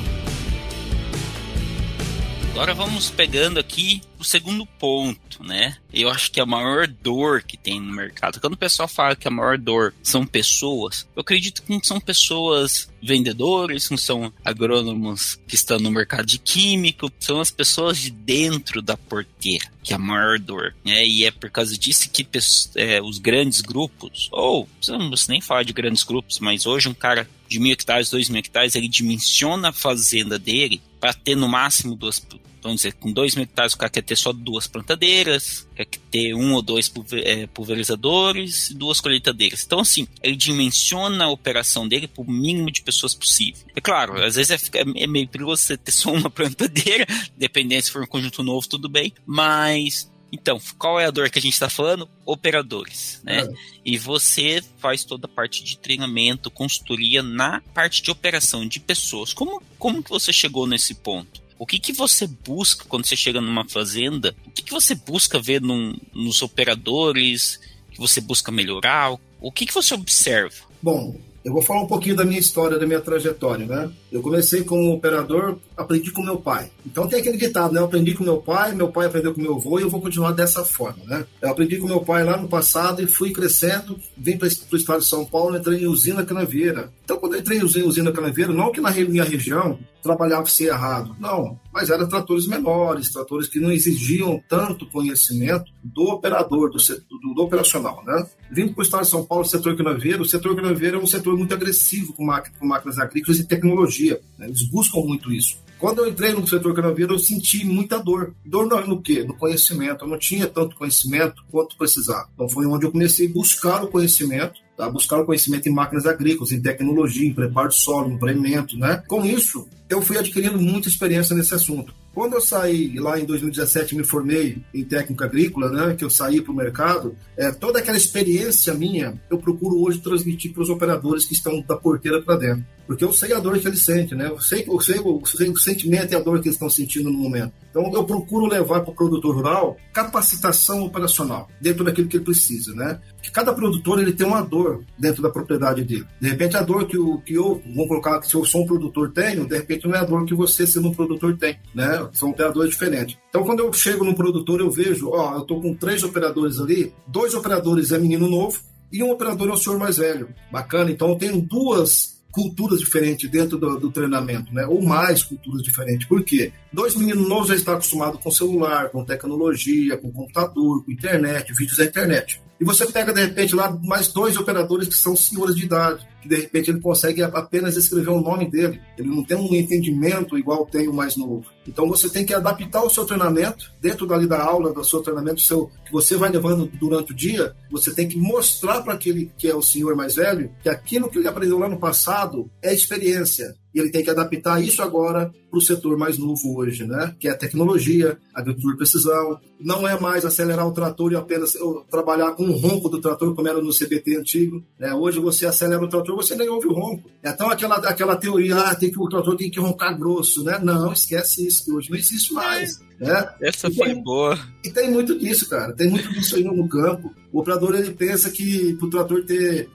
Agora 2.57 2.73
vamos 2.73 3.11
pegando 3.11 3.61
aqui 3.61 4.01
o 4.19 4.25
segundo 4.25 4.65
ponto, 4.65 5.45
né? 5.45 5.77
Eu 5.97 6.11
acho 6.11 6.31
que 6.31 6.41
a 6.41 6.47
maior 6.47 6.87
dor 6.87 7.43
que 7.43 7.57
tem 7.57 7.81
no 7.81 7.93
mercado, 7.93 8.39
quando 8.41 8.53
o 8.53 8.59
pessoal 8.59 8.87
fala 8.87 9.17
que 9.17 9.27
a 9.27 9.31
maior 9.31 9.57
dor 9.57 9.95
são 10.03 10.27
pessoas, 10.27 11.09
eu 11.17 11.23
acredito 11.23 11.63
que 11.63 11.73
não 11.73 11.83
são 11.83 11.99
pessoas 11.99 12.91
vendedores, 13.03 13.89
não 13.89 13.97
são 13.97 14.33
agrônomos 14.45 15.41
que 15.49 15.55
estão 15.55 15.79
no 15.79 15.91
mercado 15.91 16.27
de 16.27 16.39
químico, 16.39 17.11
são 17.19 17.41
as 17.41 17.51
pessoas 17.51 17.99
de 17.99 18.11
dentro 18.11 18.83
da 18.83 18.97
porteira 18.97 19.67
que 19.87 19.93
é 19.93 19.97
a 19.97 20.01
maior 20.01 20.37
dor, 20.41 20.75
né? 20.85 21.07
E 21.07 21.25
é 21.25 21.31
por 21.31 21.49
causa 21.49 21.79
disso 21.79 22.11
que 22.11 22.27
é, 22.75 23.01
os 23.01 23.19
grandes 23.19 23.61
grupos, 23.61 24.29
ou 24.33 24.69
não 24.89 25.13
nem 25.29 25.41
falar 25.41 25.63
de 25.63 25.73
grandes 25.73 26.03
grupos, 26.03 26.41
mas 26.41 26.67
hoje 26.67 26.89
um 26.89 26.95
cara 26.95 27.29
de 27.49 27.61
mil 27.61 27.73
hectares, 27.73 28.11
dois 28.11 28.29
mil 28.29 28.41
hectares, 28.41 28.75
ele 28.75 28.89
dimensiona 28.89 29.69
a 29.69 29.73
fazenda 29.73 30.41
dele 30.41 30.83
para 30.99 31.15
ter 31.15 31.37
no 31.37 31.49
máximo 31.49 31.95
duas, 31.95 32.21
vamos 32.63 32.79
dizer, 32.79 32.95
com 32.95 33.13
dois 33.13 33.35
mil 33.35 33.45
hectares 33.45 33.75
o 33.75 33.79
cara 33.79 33.91
quer 33.91 34.03
ter 34.03 34.17
só 34.17 34.33
duas 34.33 34.67
plantadeiras, 34.67 35.69
quer 35.75 35.87
ter 36.11 36.35
um 36.35 36.55
ou 36.55 36.63
dois 36.63 36.93
é, 37.25 37.47
pulverizadores 37.47 38.71
e 38.71 38.75
duas 38.75 39.01
colheitadeiras. 39.01 39.65
Então, 39.65 39.81
assim, 39.81 40.07
ele 40.23 40.37
dimensiona 40.37 41.25
a 41.25 41.31
operação 41.31 41.87
dele 41.87 42.09
para 42.09 42.23
o 42.23 42.31
mínimo 42.31 42.71
de 42.71 42.83
pessoas 42.83 43.15
possível. 43.15 43.65
É 43.75 43.81
claro, 43.81 44.23
às 44.23 44.37
vezes 44.37 44.71
é, 44.75 44.81
é 44.97 45.07
meio 45.07 45.29
perigoso 45.29 45.63
você 45.63 45.77
ter 45.77 45.93
só 45.93 46.13
uma 46.13 46.31
plantadeira, 46.31 47.07
dependendo 47.37 47.83
se 47.83 47.91
for 47.91 48.03
um 48.03 48.07
conjunto 48.07 48.43
novo, 48.43 48.69
tudo 48.69 48.89
bem, 48.89 49.13
mas 49.25 50.11
então, 50.33 50.61
qual 50.77 50.99
é 50.99 51.07
a 51.07 51.11
dor 51.11 51.31
que 51.31 51.39
a 51.39 51.43
gente 51.43 51.55
está 51.55 51.71
falando? 51.71 52.09
Operadores, 52.25 53.21
né? 53.25 53.41
É. 53.41 53.49
E 53.85 53.97
você 53.97 54.63
faz 54.79 55.05
toda 55.05 55.27
a 55.27 55.31
parte 55.31 55.63
de 55.63 55.79
treinamento, 55.79 56.51
consultoria 56.51 57.23
na 57.23 57.61
parte 57.73 58.03
de 58.03 58.11
operação 58.11 58.67
de 58.67 58.81
pessoas. 58.81 59.33
Como, 59.33 59.63
como 59.79 60.03
que 60.03 60.11
você 60.11 60.33
chegou 60.33 60.67
nesse 60.67 60.95
ponto? 60.95 61.46
O 61.59 61.67
que, 61.67 61.79
que 61.79 61.93
você 61.93 62.27
busca 62.27 62.85
quando 62.89 63.07
você 63.07 63.17
chega 63.17 63.41
numa 63.41 63.67
fazenda? 63.69 64.35
O 64.47 64.51
que, 64.51 64.63
que 64.63 64.73
você 64.73 64.95
busca 64.95 65.41
ver 65.41 65.61
num, 65.61 65.97
nos 66.13 66.43
operadores? 66.43 67.59
que 67.97 68.01
você 68.01 68.21
busca 68.21 68.53
melhorar? 68.53 69.17
O 69.41 69.51
que, 69.51 69.65
que 69.65 69.73
você 69.73 69.95
observa? 69.95 70.55
Bom, 70.83 71.17
eu 71.47 71.53
vou 71.53 71.63
falar 71.63 71.83
um 71.83 71.87
pouquinho 71.87 72.17
da 72.17 72.25
minha 72.25 72.41
história, 72.41 72.77
da 72.77 72.85
minha 72.85 73.01
trajetória, 73.01 73.65
né? 73.65 73.89
Eu 74.11 74.21
comecei 74.21 74.65
como 74.65 74.93
operador, 74.93 75.59
aprendi 75.77 76.11
com 76.11 76.21
meu 76.21 76.39
pai. 76.39 76.73
Então 76.85 77.07
tem 77.07 77.21
aquele 77.21 77.37
ditado, 77.37 77.73
né? 77.73 77.79
Eu 77.79 77.85
aprendi 77.85 78.15
com 78.15 78.25
meu 78.25 78.39
pai, 78.39 78.75
meu 78.75 78.89
pai 78.89 79.07
aprendeu 79.07 79.33
com 79.33 79.41
meu 79.41 79.55
avô 79.55 79.79
e 79.79 79.83
eu 79.83 79.89
vou 79.89 80.01
continuar 80.01 80.33
dessa 80.33 80.65
forma, 80.65 81.05
né? 81.05 81.25
Eu 81.41 81.49
aprendi 81.49 81.77
com 81.77 81.87
meu 81.87 82.01
pai 82.01 82.25
lá 82.25 82.37
no 82.37 82.49
passado 82.49 83.01
e 83.01 83.07
fui 83.07 83.31
crescendo, 83.31 83.97
vim 84.17 84.37
para 84.37 84.47
o 84.47 84.77
estado 84.77 84.99
de 84.99 85.07
São 85.07 85.25
Paulo, 85.25 85.57
entrei 85.57 85.85
em 85.85 85.87
usina 85.87 86.25
canavieira. 86.25 86.91
Então 87.05 87.17
quando 87.17 87.35
eu 87.35 87.41
entrei 87.41 87.61
em 87.61 87.63
usina 87.63 88.11
canavieira, 88.11 88.53
não 88.53 88.73
que 88.73 88.81
na 88.81 88.91
minha 88.91 89.23
região 89.23 89.79
trabalhava-se 90.03 90.65
errado, 90.65 91.15
não, 91.21 91.59
mas 91.73 91.91
eram 91.91 92.09
tratores 92.09 92.49
menores, 92.49 93.13
tratores 93.13 93.49
que 93.49 93.61
não 93.61 93.71
exigiam 93.71 94.43
tanto 94.49 94.87
conhecimento 94.87 95.71
do 95.83 96.11
operador, 96.11 96.71
do, 96.71 96.79
do, 96.79 97.35
do 97.35 97.43
operacional, 97.43 98.03
né? 98.05 98.27
Vindo 98.51 98.73
para 98.73 98.81
o 98.81 98.85
estado 98.85 99.03
de 99.03 99.11
São 99.11 99.25
Paulo, 99.25 99.45
o 99.45 99.49
setor 99.49 99.77
canavieiro, 99.77 100.23
o 100.23 100.27
setor 100.27 100.55
canavieiro 100.55 100.99
é 100.99 101.03
um 101.03 101.07
setor 101.07 101.37
muito 101.37 101.53
agressivo 101.53 102.13
com, 102.13 102.25
máquinas 102.25 102.99
agrícolas 102.99 103.39
e 103.41 103.45
tecnologia, 103.45 104.21
né? 104.39 104.47
eles 104.47 104.63
buscam 104.63 105.01
muito 105.01 105.33
isso. 105.33 105.59
Quando 105.79 105.99
eu 105.99 106.09
entrei 106.09 106.33
no 106.33 106.47
setor 106.47 106.75
canavieiro, 106.75 107.15
eu 107.15 107.19
senti 107.19 107.65
muita 107.65 107.99
dor. 107.99 108.35
Dor 108.45 108.67
no, 108.67 108.87
no 108.87 109.03
quê? 109.03 109.23
No 109.23 109.35
conhecimento. 109.35 110.05
Eu 110.05 110.09
não 110.09 110.19
tinha 110.19 110.47
tanto 110.47 110.75
conhecimento 110.75 111.45
quanto 111.51 111.77
precisava. 111.77 112.31
Então 112.33 112.49
foi 112.49 112.65
onde 112.65 112.87
eu 112.87 112.93
comecei 112.93 113.29
a 113.29 113.33
buscar 113.33 113.85
o 113.85 113.89
conhecimento 113.89 114.59
tá? 114.77 114.89
buscar 114.91 115.19
o 115.19 115.25
conhecimento 115.25 115.69
em 115.69 115.73
máquinas 115.73 116.07
agrícolas, 116.07 116.53
em 116.53 116.61
tecnologia, 116.61 117.27
em 117.27 117.33
preparo 117.33 117.71
de 117.71 117.77
solo, 117.77 118.13
em 118.13 118.19
preenimento, 118.19 118.79
né? 118.79 119.03
Com 119.09 119.25
isso, 119.25 119.67
eu 119.89 120.03
fui 120.03 120.19
adquirindo 120.19 120.61
muita 120.61 120.89
experiência 120.89 121.35
nesse 121.35 121.55
assunto. 121.55 121.95
Quando 122.17 122.33
eu 122.33 122.41
saí 122.41 122.99
lá 122.99 123.21
em 123.21 123.27
2017, 123.27 123.95
me 123.95 124.03
formei 124.03 124.63
em 124.73 124.83
técnica 124.83 125.27
agrícola, 125.27 125.71
né, 125.71 125.95
que 125.95 126.03
eu 126.03 126.09
saí 126.09 126.41
para 126.41 126.51
o 126.51 126.57
mercado, 126.57 127.15
é, 127.37 127.53
toda 127.53 127.79
aquela 127.79 127.99
experiência 127.99 128.73
minha, 128.73 129.21
eu 129.29 129.37
procuro 129.37 129.83
hoje 129.83 130.01
transmitir 130.01 130.55
para 130.55 130.63
os 130.63 130.71
operadores 130.71 131.27
que 131.27 131.35
estão 131.35 131.61
da 131.61 131.77
porteira 131.77 132.23
para 132.23 132.37
dentro. 132.37 132.65
Porque 132.87 133.05
eu 133.05 133.13
sei 133.13 133.33
a 133.33 133.41
dor 133.41 133.59
que 133.59 133.67
eles 133.67 133.85
sentem, 133.85 134.17
né? 134.17 134.29
Eu 134.29 134.39
sei, 134.41 134.65
eu 134.67 134.81
sei, 134.81 134.99
eu 134.99 135.23
sei 135.25 135.49
o 135.51 135.57
sentimento 135.57 136.13
e 136.13 136.15
a 136.15 136.21
dor 136.21 136.41
que 136.41 136.47
eles 136.47 136.55
estão 136.55 136.71
sentindo 136.71 137.11
no 137.11 137.19
momento. 137.19 137.53
Então, 137.71 137.93
eu 137.93 138.05
procuro 138.05 138.47
levar 138.47 138.81
para 138.81 138.91
o 138.91 138.95
produtor 138.95 139.35
rural 139.35 139.77
capacitação 139.93 140.85
operacional 140.85 141.49
dentro 141.61 141.85
daquilo 141.85 142.09
que 142.09 142.17
ele 142.17 142.25
precisa, 142.25 142.75
né? 142.75 143.01
Porque 143.17 143.31
cada 143.31 143.53
produtor 143.53 144.01
ele 144.01 144.13
tem 144.13 144.27
uma 144.27 144.41
dor 144.41 144.85
dentro 144.99 145.23
da 145.23 145.31
propriedade 145.31 145.85
dele. 145.85 146.07
De 146.21 146.29
repente, 146.29 146.57
a 146.57 146.63
dor 146.63 146.87
que, 146.87 146.97
o, 146.97 147.19
que 147.19 147.35
eu, 147.35 147.61
vamos 147.67 147.89
colocar, 147.89 148.21
que 148.21 148.29
se 148.29 148.35
eu 148.35 148.45
sou 148.45 148.63
um 148.63 148.67
produtor 148.67 149.11
tenho, 149.13 149.47
de 149.47 149.57
repente 149.57 149.87
não 149.87 149.95
é 149.95 149.99
a 149.99 150.05
dor 150.05 150.25
que 150.25 150.35
você, 150.35 150.67
sendo 150.67 150.89
um 150.89 150.95
produtor, 150.95 151.37
tem, 151.37 151.59
né? 151.75 152.09
São 152.13 152.31
operadores 152.31 152.71
diferentes. 152.71 153.19
Então, 153.29 153.45
quando 153.45 153.61
eu 153.61 153.73
chego 153.73 154.05
no 154.05 154.15
produtor, 154.15 154.61
eu 154.61 154.71
vejo, 154.71 155.11
ó, 155.11 155.35
eu 155.35 155.43
estou 155.43 155.61
com 155.61 155.75
três 155.75 156.03
operadores 156.03 156.61
ali, 156.61 156.93
dois 157.07 157.35
operadores 157.35 157.93
é 157.93 157.99
menino 157.99 158.29
novo 158.29 158.61
e 158.93 159.03
um 159.03 159.11
operador 159.11 159.49
é 159.49 159.53
o 159.53 159.57
senhor 159.57 159.79
mais 159.79 159.97
velho. 159.97 160.29
Bacana. 160.51 160.91
Então, 160.91 161.11
eu 161.11 161.17
tenho 161.17 161.41
duas 161.41 162.16
culturas 162.37 162.81
diferentes 162.81 163.31
dentro 163.31 163.57
do, 163.57 163.81
do, 163.81 163.91
treinamento, 163.91 164.53
né? 164.53 164.67
Ou 164.67 164.83
mais 164.83 165.23
culturas 165.23 165.63
diferentes. 165.63 166.07
Por 166.07 166.23
quê? 166.23 166.53
Dois 166.77 166.95
meninos 166.95 167.27
novos 167.27 167.49
já 167.49 167.55
estão 167.55 167.73
acostumados 167.73 168.21
com 168.21 168.31
celular, 168.31 168.91
com 168.91 169.03
tecnologia, 169.03 169.97
com 169.97 170.13
computador, 170.13 170.85
com 170.85 170.93
internet, 170.93 171.51
vídeos 171.55 171.79
da 171.79 171.87
internet. 171.87 172.39
E 172.61 172.65
você 172.67 172.85
pega, 172.85 173.15
de 173.15 173.21
repente, 173.23 173.55
lá 173.55 173.71
mais 173.83 174.09
dois 174.09 174.37
operadores 174.37 174.87
que 174.87 174.95
são 174.95 175.17
senhores 175.17 175.57
de 175.57 175.65
idade, 175.65 176.07
que 176.21 176.29
de 176.29 176.37
repente 176.37 176.71
ele 176.71 176.81
consegue 176.81 177.23
apenas 177.23 177.79
escrever 177.79 178.11
o 178.11 178.21
nome 178.21 178.51
dele. 178.51 178.79
Ele 178.99 179.09
não 179.09 179.25
tem 179.25 179.39
um 179.39 179.55
entendimento 179.55 180.37
igual 180.37 180.67
tem 180.67 180.87
o 180.87 180.93
mais 180.93 181.17
novo. 181.17 181.47
Então 181.67 181.89
você 181.89 182.11
tem 182.11 182.27
que 182.27 182.35
adaptar 182.35 182.83
o 182.83 182.91
seu 182.91 183.07
treinamento, 183.07 183.73
dentro 183.81 184.07
dali 184.07 184.27
da 184.27 184.43
aula, 184.43 184.71
do 184.71 184.85
seu 184.85 185.01
treinamento 185.01 185.41
seu, 185.41 185.71
que 185.85 185.93
você 185.93 186.15
vai 186.15 186.31
levando 186.31 186.67
durante 186.79 187.13
o 187.13 187.17
dia, 187.17 187.55
você 187.71 187.95
tem 187.95 188.07
que 188.07 188.19
mostrar 188.19 188.83
para 188.83 188.93
aquele 188.93 189.33
que 189.39 189.49
é 189.49 189.55
o 189.55 189.63
senhor 189.63 189.97
mais 189.97 190.17
velho 190.17 190.51
que 190.63 190.69
aquilo 190.69 191.09
que 191.09 191.19
ele 191.19 191.29
aprendeu 191.29 191.59
lá 191.59 191.69
no 191.69 191.79
passado 191.79 192.51
é 192.63 192.75
experiência 192.75 193.55
e 193.75 193.79
ele 193.79 193.91
tem 193.91 194.03
que 194.03 194.09
adaptar 194.09 194.63
isso 194.63 194.81
agora 194.81 195.31
para 195.57 195.59
o 195.59 195.63
setor 195.63 195.97
mais 195.97 196.19
novo 196.19 196.59
hoje, 196.59 196.87
né? 196.87 197.15
Que 197.19 197.29
é 197.29 197.31
a 197.31 197.37
tecnologia, 197.37 198.19
agricultura 198.35 198.75
de 198.75 198.79
precisão. 198.79 199.41
Não 199.59 199.89
é 199.89 199.99
mais 199.99 200.25
acelerar 200.25 200.67
o 200.67 200.73
trator 200.73 201.13
e 201.13 201.17
apenas 201.17 201.57
trabalhar 201.91 202.33
com 202.33 202.45
o 202.45 202.53
ronco 202.53 202.89
do 202.89 203.01
trator, 203.01 203.35
como 203.35 203.49
era 203.49 203.61
no 203.61 203.73
CBT 203.73 204.19
antigo. 204.19 204.63
Né? 204.79 204.93
Hoje 204.93 205.19
você 205.19 205.47
acelera 205.47 205.83
o 205.83 205.89
trator, 205.89 206.15
você 206.15 206.35
nem 206.35 206.49
ouve 206.49 206.67
o 206.67 206.73
ronco. 206.73 207.09
Então 207.25 207.51
aquela, 207.51 207.77
aquela 207.77 208.17
teoria, 208.17 208.57
ah, 208.57 208.75
tem 208.75 208.91
que, 208.91 209.01
o 209.01 209.09
trator 209.09 209.37
tem 209.37 209.51
que 209.51 209.59
roncar 209.59 209.99
grosso, 209.99 210.45
né? 210.45 210.59
Não, 210.63 210.93
esquece 210.93 211.47
isso, 211.47 211.75
hoje 211.75 211.91
não 211.91 211.97
existe 211.97 212.33
mais. 212.35 212.79
Né? 212.99 213.29
Essa 213.43 213.71
foi 213.71 213.89
tem, 213.89 214.03
boa. 214.03 214.39
E 214.65 214.71
tem 214.71 214.91
muito 214.91 215.19
disso, 215.19 215.49
cara. 215.49 215.73
Tem 215.75 215.89
muito 215.89 216.09
disso 216.13 216.37
aí 216.37 216.45
no, 216.45 216.67
campo. 216.69 217.15
O 217.31 217.41
operador 217.41 217.75
ele 217.75 217.91
pensa 217.91 218.31
que 218.31 218.75
para 218.75 218.87
o 218.87 218.91
trator 218.91 219.23
ter 219.25 219.69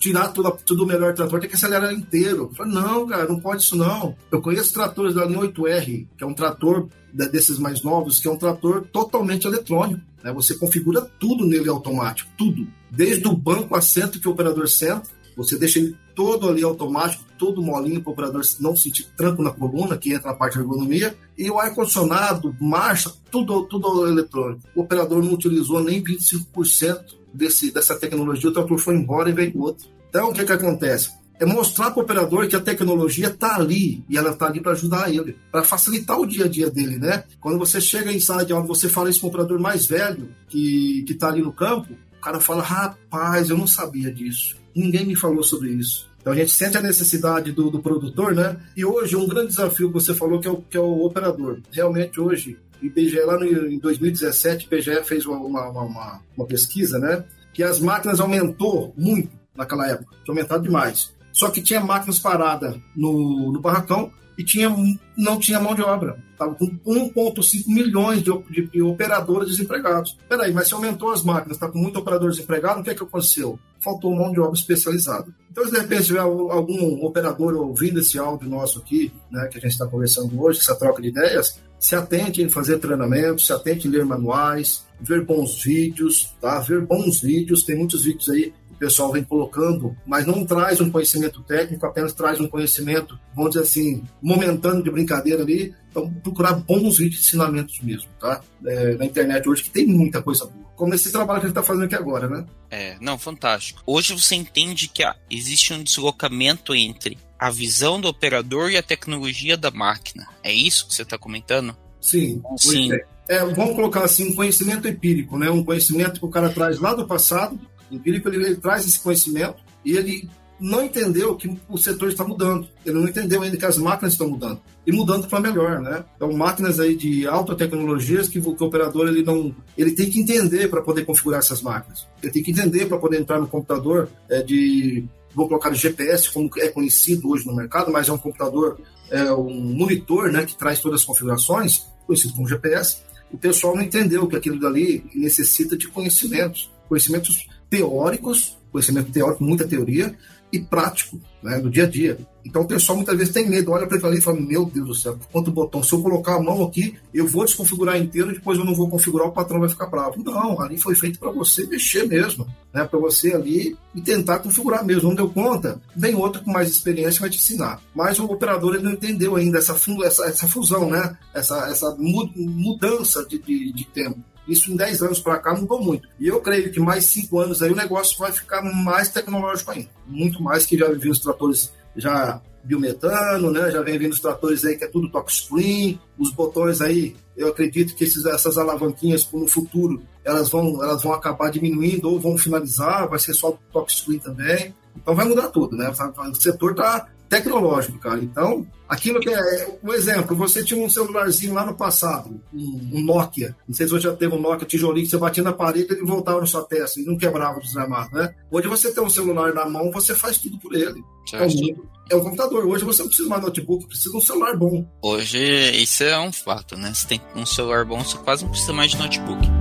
tirar 0.00 0.28
tudo, 0.28 0.50
tudo 0.64 0.86
melhor 0.86 1.12
do 1.12 1.16
trator 1.16 1.40
tem 1.40 1.48
que 1.48 1.56
acelerar 1.56 1.92
inteiro. 1.92 2.50
Falo, 2.56 2.70
não, 2.70 3.06
cara, 3.06 3.28
não 3.28 3.38
pode 3.38 3.62
isso 3.62 3.76
não. 3.76 4.16
Eu 4.32 4.40
conheço 4.40 4.72
tratores 4.72 5.13
da 5.14 5.24
linha 5.24 5.40
8R, 5.40 6.06
que 6.16 6.24
é 6.24 6.26
um 6.26 6.34
trator 6.34 6.88
desses 7.12 7.58
mais 7.58 7.82
novos, 7.82 8.18
que 8.18 8.26
é 8.26 8.30
um 8.30 8.36
trator 8.36 8.86
totalmente 8.92 9.46
eletrônico. 9.46 10.00
Né? 10.22 10.32
Você 10.32 10.54
configura 10.54 11.02
tudo 11.18 11.46
nele 11.46 11.68
automático, 11.68 12.30
tudo. 12.36 12.66
Desde 12.90 13.26
o 13.28 13.36
banco, 13.36 13.76
assento 13.76 14.20
que 14.20 14.28
o 14.28 14.32
operador 14.32 14.68
senta, 14.68 15.08
você 15.36 15.58
deixa 15.58 15.78
ele 15.78 15.96
todo 16.14 16.48
ali 16.48 16.62
automático, 16.62 17.24
todo 17.36 17.62
molinho 17.62 18.00
para 18.00 18.10
o 18.10 18.12
operador 18.12 18.42
não 18.60 18.76
sentir 18.76 19.04
tranco 19.16 19.42
na 19.42 19.50
coluna, 19.50 19.98
que 19.98 20.12
entra 20.12 20.30
na 20.30 20.36
parte 20.36 20.54
da 20.54 20.60
ergonomia, 20.60 21.16
e 21.36 21.50
o 21.50 21.58
ar-condicionado, 21.58 22.54
marcha, 22.60 23.12
tudo, 23.30 23.64
tudo 23.64 24.06
eletrônico. 24.06 24.62
O 24.74 24.82
operador 24.82 25.22
não 25.22 25.32
utilizou 25.32 25.82
nem 25.82 26.02
25% 26.02 27.16
desse, 27.32 27.72
dessa 27.72 27.96
tecnologia, 27.96 28.48
o 28.48 28.52
trator 28.52 28.78
foi 28.78 28.94
embora 28.94 29.28
e 29.28 29.32
veio 29.32 29.60
outro. 29.60 29.88
Então, 30.08 30.30
o 30.30 30.32
que, 30.32 30.44
que 30.44 30.52
acontece? 30.52 31.10
É 31.44 31.46
mostrar 31.46 31.90
para 31.90 32.00
o 32.00 32.04
operador 32.04 32.48
que 32.48 32.56
a 32.56 32.60
tecnologia 32.60 33.28
está 33.28 33.56
ali 33.56 34.04
e 34.08 34.16
ela 34.16 34.30
está 34.30 34.46
ali 34.46 34.60
para 34.60 34.72
ajudar 34.72 35.12
ele, 35.12 35.36
para 35.50 35.62
facilitar 35.62 36.18
o 36.18 36.26
dia 36.26 36.46
a 36.46 36.48
dia 36.48 36.70
dele, 36.70 36.98
né? 36.98 37.24
Quando 37.40 37.58
você 37.58 37.80
chega 37.80 38.12
em 38.12 38.20
sala 38.20 38.44
de 38.44 38.52
aula, 38.52 38.66
você 38.66 38.88
fala 38.88 39.10
isso 39.10 39.20
para 39.20 39.26
o 39.26 39.30
operador 39.30 39.60
mais 39.60 39.86
velho 39.86 40.28
que 40.48 41.04
está 41.08 41.28
ali 41.28 41.42
no 41.42 41.52
campo, 41.52 41.92
o 41.92 42.20
cara 42.20 42.40
fala: 42.40 42.62
rapaz, 42.62 43.50
eu 43.50 43.58
não 43.58 43.66
sabia 43.66 44.12
disso 44.12 44.56
ninguém 44.74 45.06
me 45.06 45.14
falou 45.14 45.42
sobre 45.42 45.70
isso. 45.70 46.08
Então 46.20 46.32
a 46.32 46.36
gente 46.36 46.50
sente 46.50 46.76
a 46.76 46.82
necessidade 46.82 47.52
do, 47.52 47.70
do 47.70 47.80
produtor, 47.80 48.34
né? 48.34 48.56
E 48.76 48.84
hoje 48.84 49.14
um 49.14 49.28
grande 49.28 49.48
desafio 49.48 49.88
que 49.88 49.94
você 49.94 50.14
falou 50.14 50.40
que 50.40 50.48
é 50.48 50.50
o, 50.50 50.56
que 50.56 50.76
é 50.76 50.80
o 50.80 51.04
operador. 51.04 51.60
Realmente 51.70 52.20
hoje, 52.20 52.58
IBGE 52.82 53.20
lá 53.20 53.38
no, 53.38 53.46
em 53.46 53.78
2017, 53.78 54.66
o 54.66 54.74
IBGE 54.74 55.04
fez 55.04 55.26
uma, 55.26 55.36
uma, 55.36 55.68
uma, 55.68 56.20
uma 56.36 56.46
pesquisa, 56.46 56.98
né? 56.98 57.24
Que 57.52 57.62
as 57.62 57.78
máquinas 57.78 58.20
aumentou 58.20 58.92
muito 58.96 59.30
naquela 59.54 59.88
época, 59.88 60.16
tinha 60.24 60.32
aumentado 60.32 60.64
demais. 60.64 61.13
Só 61.34 61.50
que 61.50 61.60
tinha 61.60 61.80
máquinas 61.80 62.20
paradas 62.20 62.76
no, 62.96 63.52
no 63.52 63.60
barracão 63.60 64.10
e 64.38 64.44
tinha, 64.44 64.74
não 65.16 65.38
tinha 65.38 65.60
mão 65.60 65.74
de 65.74 65.82
obra. 65.82 66.22
Estava 66.30 66.54
com 66.54 66.66
1,5 66.66 67.64
milhões 67.68 68.22
de, 68.22 68.30
de, 68.50 68.66
de, 68.68 68.82
operadores 68.82 69.48
desempregados. 69.48 70.16
Peraí, 70.28 70.52
mas 70.52 70.68
se 70.68 70.74
aumentou 70.74 71.10
as 71.10 71.22
máquinas, 71.22 71.56
está 71.56 71.68
com 71.68 71.78
muito 71.78 71.98
operador 71.98 72.30
desempregado, 72.30 72.80
o 72.80 72.84
que, 72.84 72.90
é 72.90 72.94
que 72.94 73.02
aconteceu? 73.02 73.58
Faltou 73.80 74.14
mão 74.14 74.32
de 74.32 74.40
obra 74.40 74.54
especializada. 74.58 75.26
Então, 75.50 75.64
se 75.64 75.72
de 75.72 75.78
repente 75.78 76.04
tiver 76.04 76.20
algum 76.20 77.04
operador 77.04 77.54
ouvindo 77.54 78.00
esse 78.00 78.18
áudio 78.18 78.48
nosso 78.48 78.78
aqui, 78.78 79.12
né, 79.30 79.46
que 79.46 79.58
a 79.58 79.60
gente 79.60 79.72
está 79.72 79.86
conversando 79.86 80.40
hoje, 80.40 80.60
essa 80.60 80.74
troca 80.74 81.02
de 81.02 81.08
ideias, 81.08 81.60
se 81.78 81.94
atente 81.94 82.42
em 82.42 82.48
fazer 82.48 82.78
treinamento, 82.78 83.42
se 83.42 83.52
atente 83.52 83.86
em 83.86 83.90
ler 83.90 84.04
manuais, 84.04 84.86
ver 85.00 85.24
bons 85.24 85.62
vídeos, 85.62 86.34
tá? 86.40 86.58
Ver 86.60 86.80
bons 86.80 87.20
vídeos, 87.20 87.62
tem 87.62 87.76
muitos 87.76 88.04
vídeos 88.04 88.30
aí 88.30 88.54
pessoal 88.84 89.10
vem 89.10 89.24
colocando, 89.24 89.96
mas 90.06 90.26
não 90.26 90.44
traz 90.44 90.80
um 90.80 90.90
conhecimento 90.90 91.42
técnico, 91.42 91.86
apenas 91.86 92.12
traz 92.12 92.38
um 92.38 92.46
conhecimento, 92.46 93.18
vamos 93.34 93.52
dizer 93.52 93.64
assim, 93.64 94.04
momentâneo 94.20 94.82
de 94.82 94.90
brincadeira 94.90 95.42
ali. 95.42 95.74
Então, 95.90 96.12
procurar 96.22 96.54
bons 96.54 96.98
vídeos 96.98 97.20
de 97.20 97.26
ensinamentos 97.28 97.80
mesmo, 97.80 98.10
tá? 98.20 98.42
É, 98.66 98.94
na 98.96 99.04
internet 99.06 99.48
hoje, 99.48 99.62
que 99.62 99.70
tem 99.70 99.86
muita 99.86 100.20
coisa 100.20 100.44
boa. 100.44 100.64
Como 100.76 100.92
esse 100.92 101.10
trabalho 101.10 101.40
que 101.40 101.46
a 101.46 101.48
gente 101.48 101.58
está 101.58 101.62
fazendo 101.62 101.84
aqui 101.84 101.94
agora, 101.94 102.28
né? 102.28 102.44
É, 102.70 102.96
não, 103.00 103.16
fantástico. 103.16 103.80
Hoje 103.86 104.12
você 104.12 104.34
entende 104.34 104.88
que 104.88 105.04
ah, 105.04 105.16
existe 105.30 105.72
um 105.72 105.82
deslocamento 105.82 106.74
entre 106.74 107.16
a 107.38 107.48
visão 107.48 108.00
do 108.00 108.08
operador 108.08 108.70
e 108.70 108.76
a 108.76 108.82
tecnologia 108.82 109.56
da 109.56 109.70
máquina. 109.70 110.26
É 110.42 110.52
isso 110.52 110.86
que 110.88 110.94
você 110.94 111.02
está 111.02 111.16
comentando? 111.16 111.76
Sim. 112.00 112.42
Sim. 112.58 112.92
É. 112.92 113.14
É, 113.26 113.38
vamos 113.38 113.74
colocar 113.74 114.04
assim, 114.04 114.28
um 114.28 114.34
conhecimento 114.34 114.86
empírico, 114.86 115.38
né? 115.38 115.48
Um 115.48 115.64
conhecimento 115.64 116.20
que 116.20 116.26
o 116.26 116.30
cara 116.30 116.50
traz 116.50 116.78
lá 116.78 116.92
do 116.92 117.06
passado 117.06 117.58
empírico 117.94 118.28
ele, 118.28 118.44
ele 118.44 118.56
traz 118.56 118.86
esse 118.86 119.00
conhecimento 119.00 119.62
e 119.84 119.96
ele 119.96 120.28
não 120.58 120.82
entendeu 120.82 121.34
que 121.34 121.52
o 121.68 121.76
setor 121.76 122.08
está 122.08 122.24
mudando. 122.24 122.68
Ele 122.86 122.98
não 122.98 123.08
entendeu 123.08 123.42
ainda 123.42 123.56
que 123.56 123.64
as 123.64 123.76
máquinas 123.76 124.14
estão 124.14 124.28
mudando. 124.28 124.60
E 124.86 124.92
mudando 124.92 125.26
para 125.26 125.40
melhor, 125.40 125.80
né? 125.80 126.04
Então, 126.16 126.32
máquinas 126.32 126.78
aí 126.78 126.94
de 126.94 127.26
alta 127.26 127.54
tecnologia 127.54 128.22
que, 128.22 128.40
que 128.40 128.62
o 128.62 128.66
operador 128.66 129.08
ele 129.08 129.22
não, 129.22 129.54
ele 129.76 129.92
tem 129.92 130.08
que 130.08 130.20
entender 130.20 130.68
para 130.68 130.82
poder 130.82 131.04
configurar 131.04 131.40
essas 131.40 131.60
máquinas. 131.60 132.06
Ele 132.22 132.32
tem 132.32 132.42
que 132.42 132.50
entender 132.50 132.86
para 132.86 132.98
poder 132.98 133.20
entrar 133.20 133.40
no 133.40 133.48
computador 133.48 134.08
é, 134.28 134.42
de, 134.42 135.04
vou 135.34 135.48
colocar 135.48 135.70
de 135.70 135.78
GPS, 135.78 136.30
como 136.30 136.48
é 136.58 136.68
conhecido 136.68 137.30
hoje 137.30 137.46
no 137.46 137.54
mercado, 137.54 137.90
mas 137.90 138.08
é 138.08 138.12
um 138.12 138.18
computador, 138.18 138.78
é 139.10 139.32
um 139.32 139.50
monitor, 139.50 140.30
né, 140.30 140.44
que 140.44 140.56
traz 140.56 140.78
todas 140.78 141.00
as 141.00 141.06
configurações, 141.06 141.86
conhecido 142.06 142.34
como 142.34 142.48
GPS. 142.48 142.98
O 143.32 143.38
pessoal 143.38 143.74
não 143.74 143.82
entendeu 143.82 144.26
que 144.28 144.36
aquilo 144.36 144.60
dali 144.60 145.04
necessita 145.14 145.76
de 145.76 145.88
conhecimentos, 145.88 146.70
conhecimentos 146.88 147.48
teóricos, 147.68 148.56
conhecimento 148.70 149.12
teórico, 149.12 149.44
muita 149.44 149.66
teoria, 149.66 150.16
e 150.54 150.60
prático, 150.60 151.20
né, 151.42 151.58
do 151.58 151.68
dia 151.68 151.82
a 151.82 151.88
dia. 151.88 152.16
Então 152.44 152.62
o 152.62 152.66
pessoal 152.66 152.96
muitas 152.96 153.16
vezes 153.16 153.32
tem 153.32 153.48
medo, 153.48 153.72
olha 153.72 153.86
para 153.86 153.96
aquilo 153.96 154.10
ali 154.10 154.20
e 154.20 154.22
fala: 154.22 154.40
Meu 154.40 154.64
Deus 154.64 154.86
do 154.86 154.94
céu, 154.94 155.18
quanto 155.32 155.50
botão, 155.50 155.82
se 155.82 155.92
eu 155.92 156.00
colocar 156.00 156.36
a 156.36 156.40
mão 156.40 156.62
aqui, 156.62 156.94
eu 157.12 157.26
vou 157.26 157.44
desconfigurar 157.44 158.00
inteiro, 158.00 158.32
depois 158.32 158.56
eu 158.56 158.64
não 158.64 158.74
vou 158.74 158.88
configurar, 158.88 159.26
o 159.26 159.32
patrão 159.32 159.58
vai 159.58 159.68
ficar 159.68 159.86
bravo. 159.86 160.22
Não, 160.22 160.60
ali 160.60 160.78
foi 160.78 160.94
feito 160.94 161.18
para 161.18 161.32
você 161.32 161.66
mexer 161.66 162.06
mesmo, 162.06 162.46
né, 162.72 162.84
para 162.84 162.98
você 163.00 163.32
ali 163.32 163.76
e 163.94 164.00
tentar 164.00 164.38
configurar 164.38 164.84
mesmo. 164.84 165.08
Não 165.08 165.16
deu 165.16 165.28
conta? 165.28 165.80
Vem 165.96 166.14
outro 166.14 166.42
com 166.42 166.52
mais 166.52 166.70
experiência 166.70 167.20
vai 167.20 167.30
te 167.30 167.38
ensinar. 167.38 167.80
Mas 167.94 168.20
o 168.20 168.26
operador 168.26 168.74
ele 168.74 168.84
não 168.84 168.92
entendeu 168.92 169.34
ainda 169.34 169.58
essa, 169.58 169.76
essa, 170.04 170.26
essa 170.26 170.46
fusão, 170.46 170.88
né, 170.88 171.16
essa, 171.34 171.68
essa 171.68 171.96
mudança 171.98 173.24
de, 173.26 173.38
de, 173.38 173.72
de 173.72 173.84
tempo. 173.86 174.22
Isso 174.46 174.70
em 174.70 174.76
10 174.76 175.02
anos 175.02 175.20
para 175.20 175.38
cá 175.38 175.54
mudou 175.54 175.82
muito. 175.82 176.08
E 176.18 176.28
eu 176.28 176.40
creio 176.40 176.70
que 176.70 176.80
mais 176.80 177.06
5 177.06 177.38
anos 177.38 177.62
aí 177.62 177.72
o 177.72 177.76
negócio 177.76 178.18
vai 178.18 178.32
ficar 178.32 178.62
mais 178.62 179.08
tecnológico 179.08 179.70
ainda. 179.70 179.88
Muito 180.06 180.42
mais 180.42 180.66
que 180.66 180.76
já 180.76 180.90
vi 180.90 181.08
os 181.08 181.18
tratores 181.18 181.72
já 181.96 182.40
biometano, 182.64 183.50
né? 183.50 183.70
Já 183.70 183.82
vem 183.82 183.98
vindo 183.98 184.12
os 184.12 184.20
tratores 184.20 184.64
aí 184.64 184.76
que 184.76 184.84
é 184.84 184.88
tudo 184.88 185.10
touchscreen, 185.10 186.00
os 186.18 186.30
botões 186.30 186.80
aí, 186.80 187.14
eu 187.36 187.48
acredito 187.48 187.94
que 187.94 188.04
esses, 188.04 188.24
essas 188.24 188.56
alavanquinhas 188.56 189.28
no 189.32 189.46
futuro, 189.46 190.02
elas 190.24 190.48
vão, 190.50 190.82
elas 190.82 191.02
vão 191.02 191.12
acabar 191.12 191.50
diminuindo 191.50 192.08
ou 192.08 192.18
vão 192.18 192.38
finalizar, 192.38 193.08
vai 193.08 193.18
ser 193.18 193.34
só 193.34 193.56
touchscreen 193.72 194.18
também. 194.18 194.74
Então 194.96 195.14
vai 195.14 195.26
mudar 195.26 195.48
tudo, 195.48 195.76
né? 195.76 195.90
O 195.90 196.34
setor 196.34 196.70
está 196.70 197.08
tecnológico, 197.28 197.98
cara. 197.98 198.20
Então, 198.20 198.66
aquilo 198.88 199.20
que 199.20 199.30
é. 199.30 199.78
Um 199.82 199.92
exemplo, 199.92 200.36
você 200.36 200.64
tinha 200.64 200.82
um 200.82 200.88
celularzinho 200.88 201.54
lá 201.54 201.64
no 201.64 201.74
passado, 201.74 202.40
um, 202.52 203.00
Nokia. 203.02 203.56
Não 203.66 203.74
sei 203.74 203.86
se 203.86 203.92
você 203.92 204.02
já 204.02 204.14
teve 204.14 204.34
um 204.34 204.40
Nokia 204.40 204.66
tijolinho 204.66 205.04
que 205.04 205.10
você 205.10 205.18
batia 205.18 205.42
na 205.42 205.52
parede 205.52 205.92
e 205.92 205.96
ele 205.96 206.06
voltava 206.06 206.40
na 206.40 206.46
sua 206.46 206.62
testa 206.62 207.00
e 207.00 207.04
não 207.04 207.16
quebrava 207.16 207.60
desgramado, 207.60 208.16
né? 208.16 208.34
Hoje 208.50 208.68
você 208.68 208.92
tem 208.92 209.02
um 209.02 209.10
celular 209.10 209.52
na 209.52 209.68
mão, 209.68 209.90
você 209.90 210.14
faz 210.14 210.38
tudo 210.38 210.58
por 210.58 210.74
ele. 210.74 211.02
É 211.32 211.42
um, 211.42 211.86
é 212.10 212.16
um 212.16 212.20
computador. 212.20 212.66
Hoje 212.66 212.84
você 212.84 213.02
não 213.02 213.08
precisa 213.08 213.28
mais 213.28 213.40
de 213.40 213.46
notebook, 213.48 213.86
precisa 213.86 214.10
de 214.10 214.16
um 214.16 214.20
celular 214.20 214.56
bom. 214.56 214.86
Hoje 215.02 215.38
isso 215.82 216.04
é 216.04 216.18
um 216.18 216.32
fato, 216.32 216.76
né? 216.76 216.92
Você 216.94 217.08
tem 217.08 217.20
um 217.34 217.46
celular 217.46 217.84
bom, 217.84 218.02
você 218.02 218.16
quase 218.18 218.44
não 218.44 218.50
precisa 218.50 218.72
mais 218.72 218.90
de 218.90 218.98
notebook. 218.98 219.53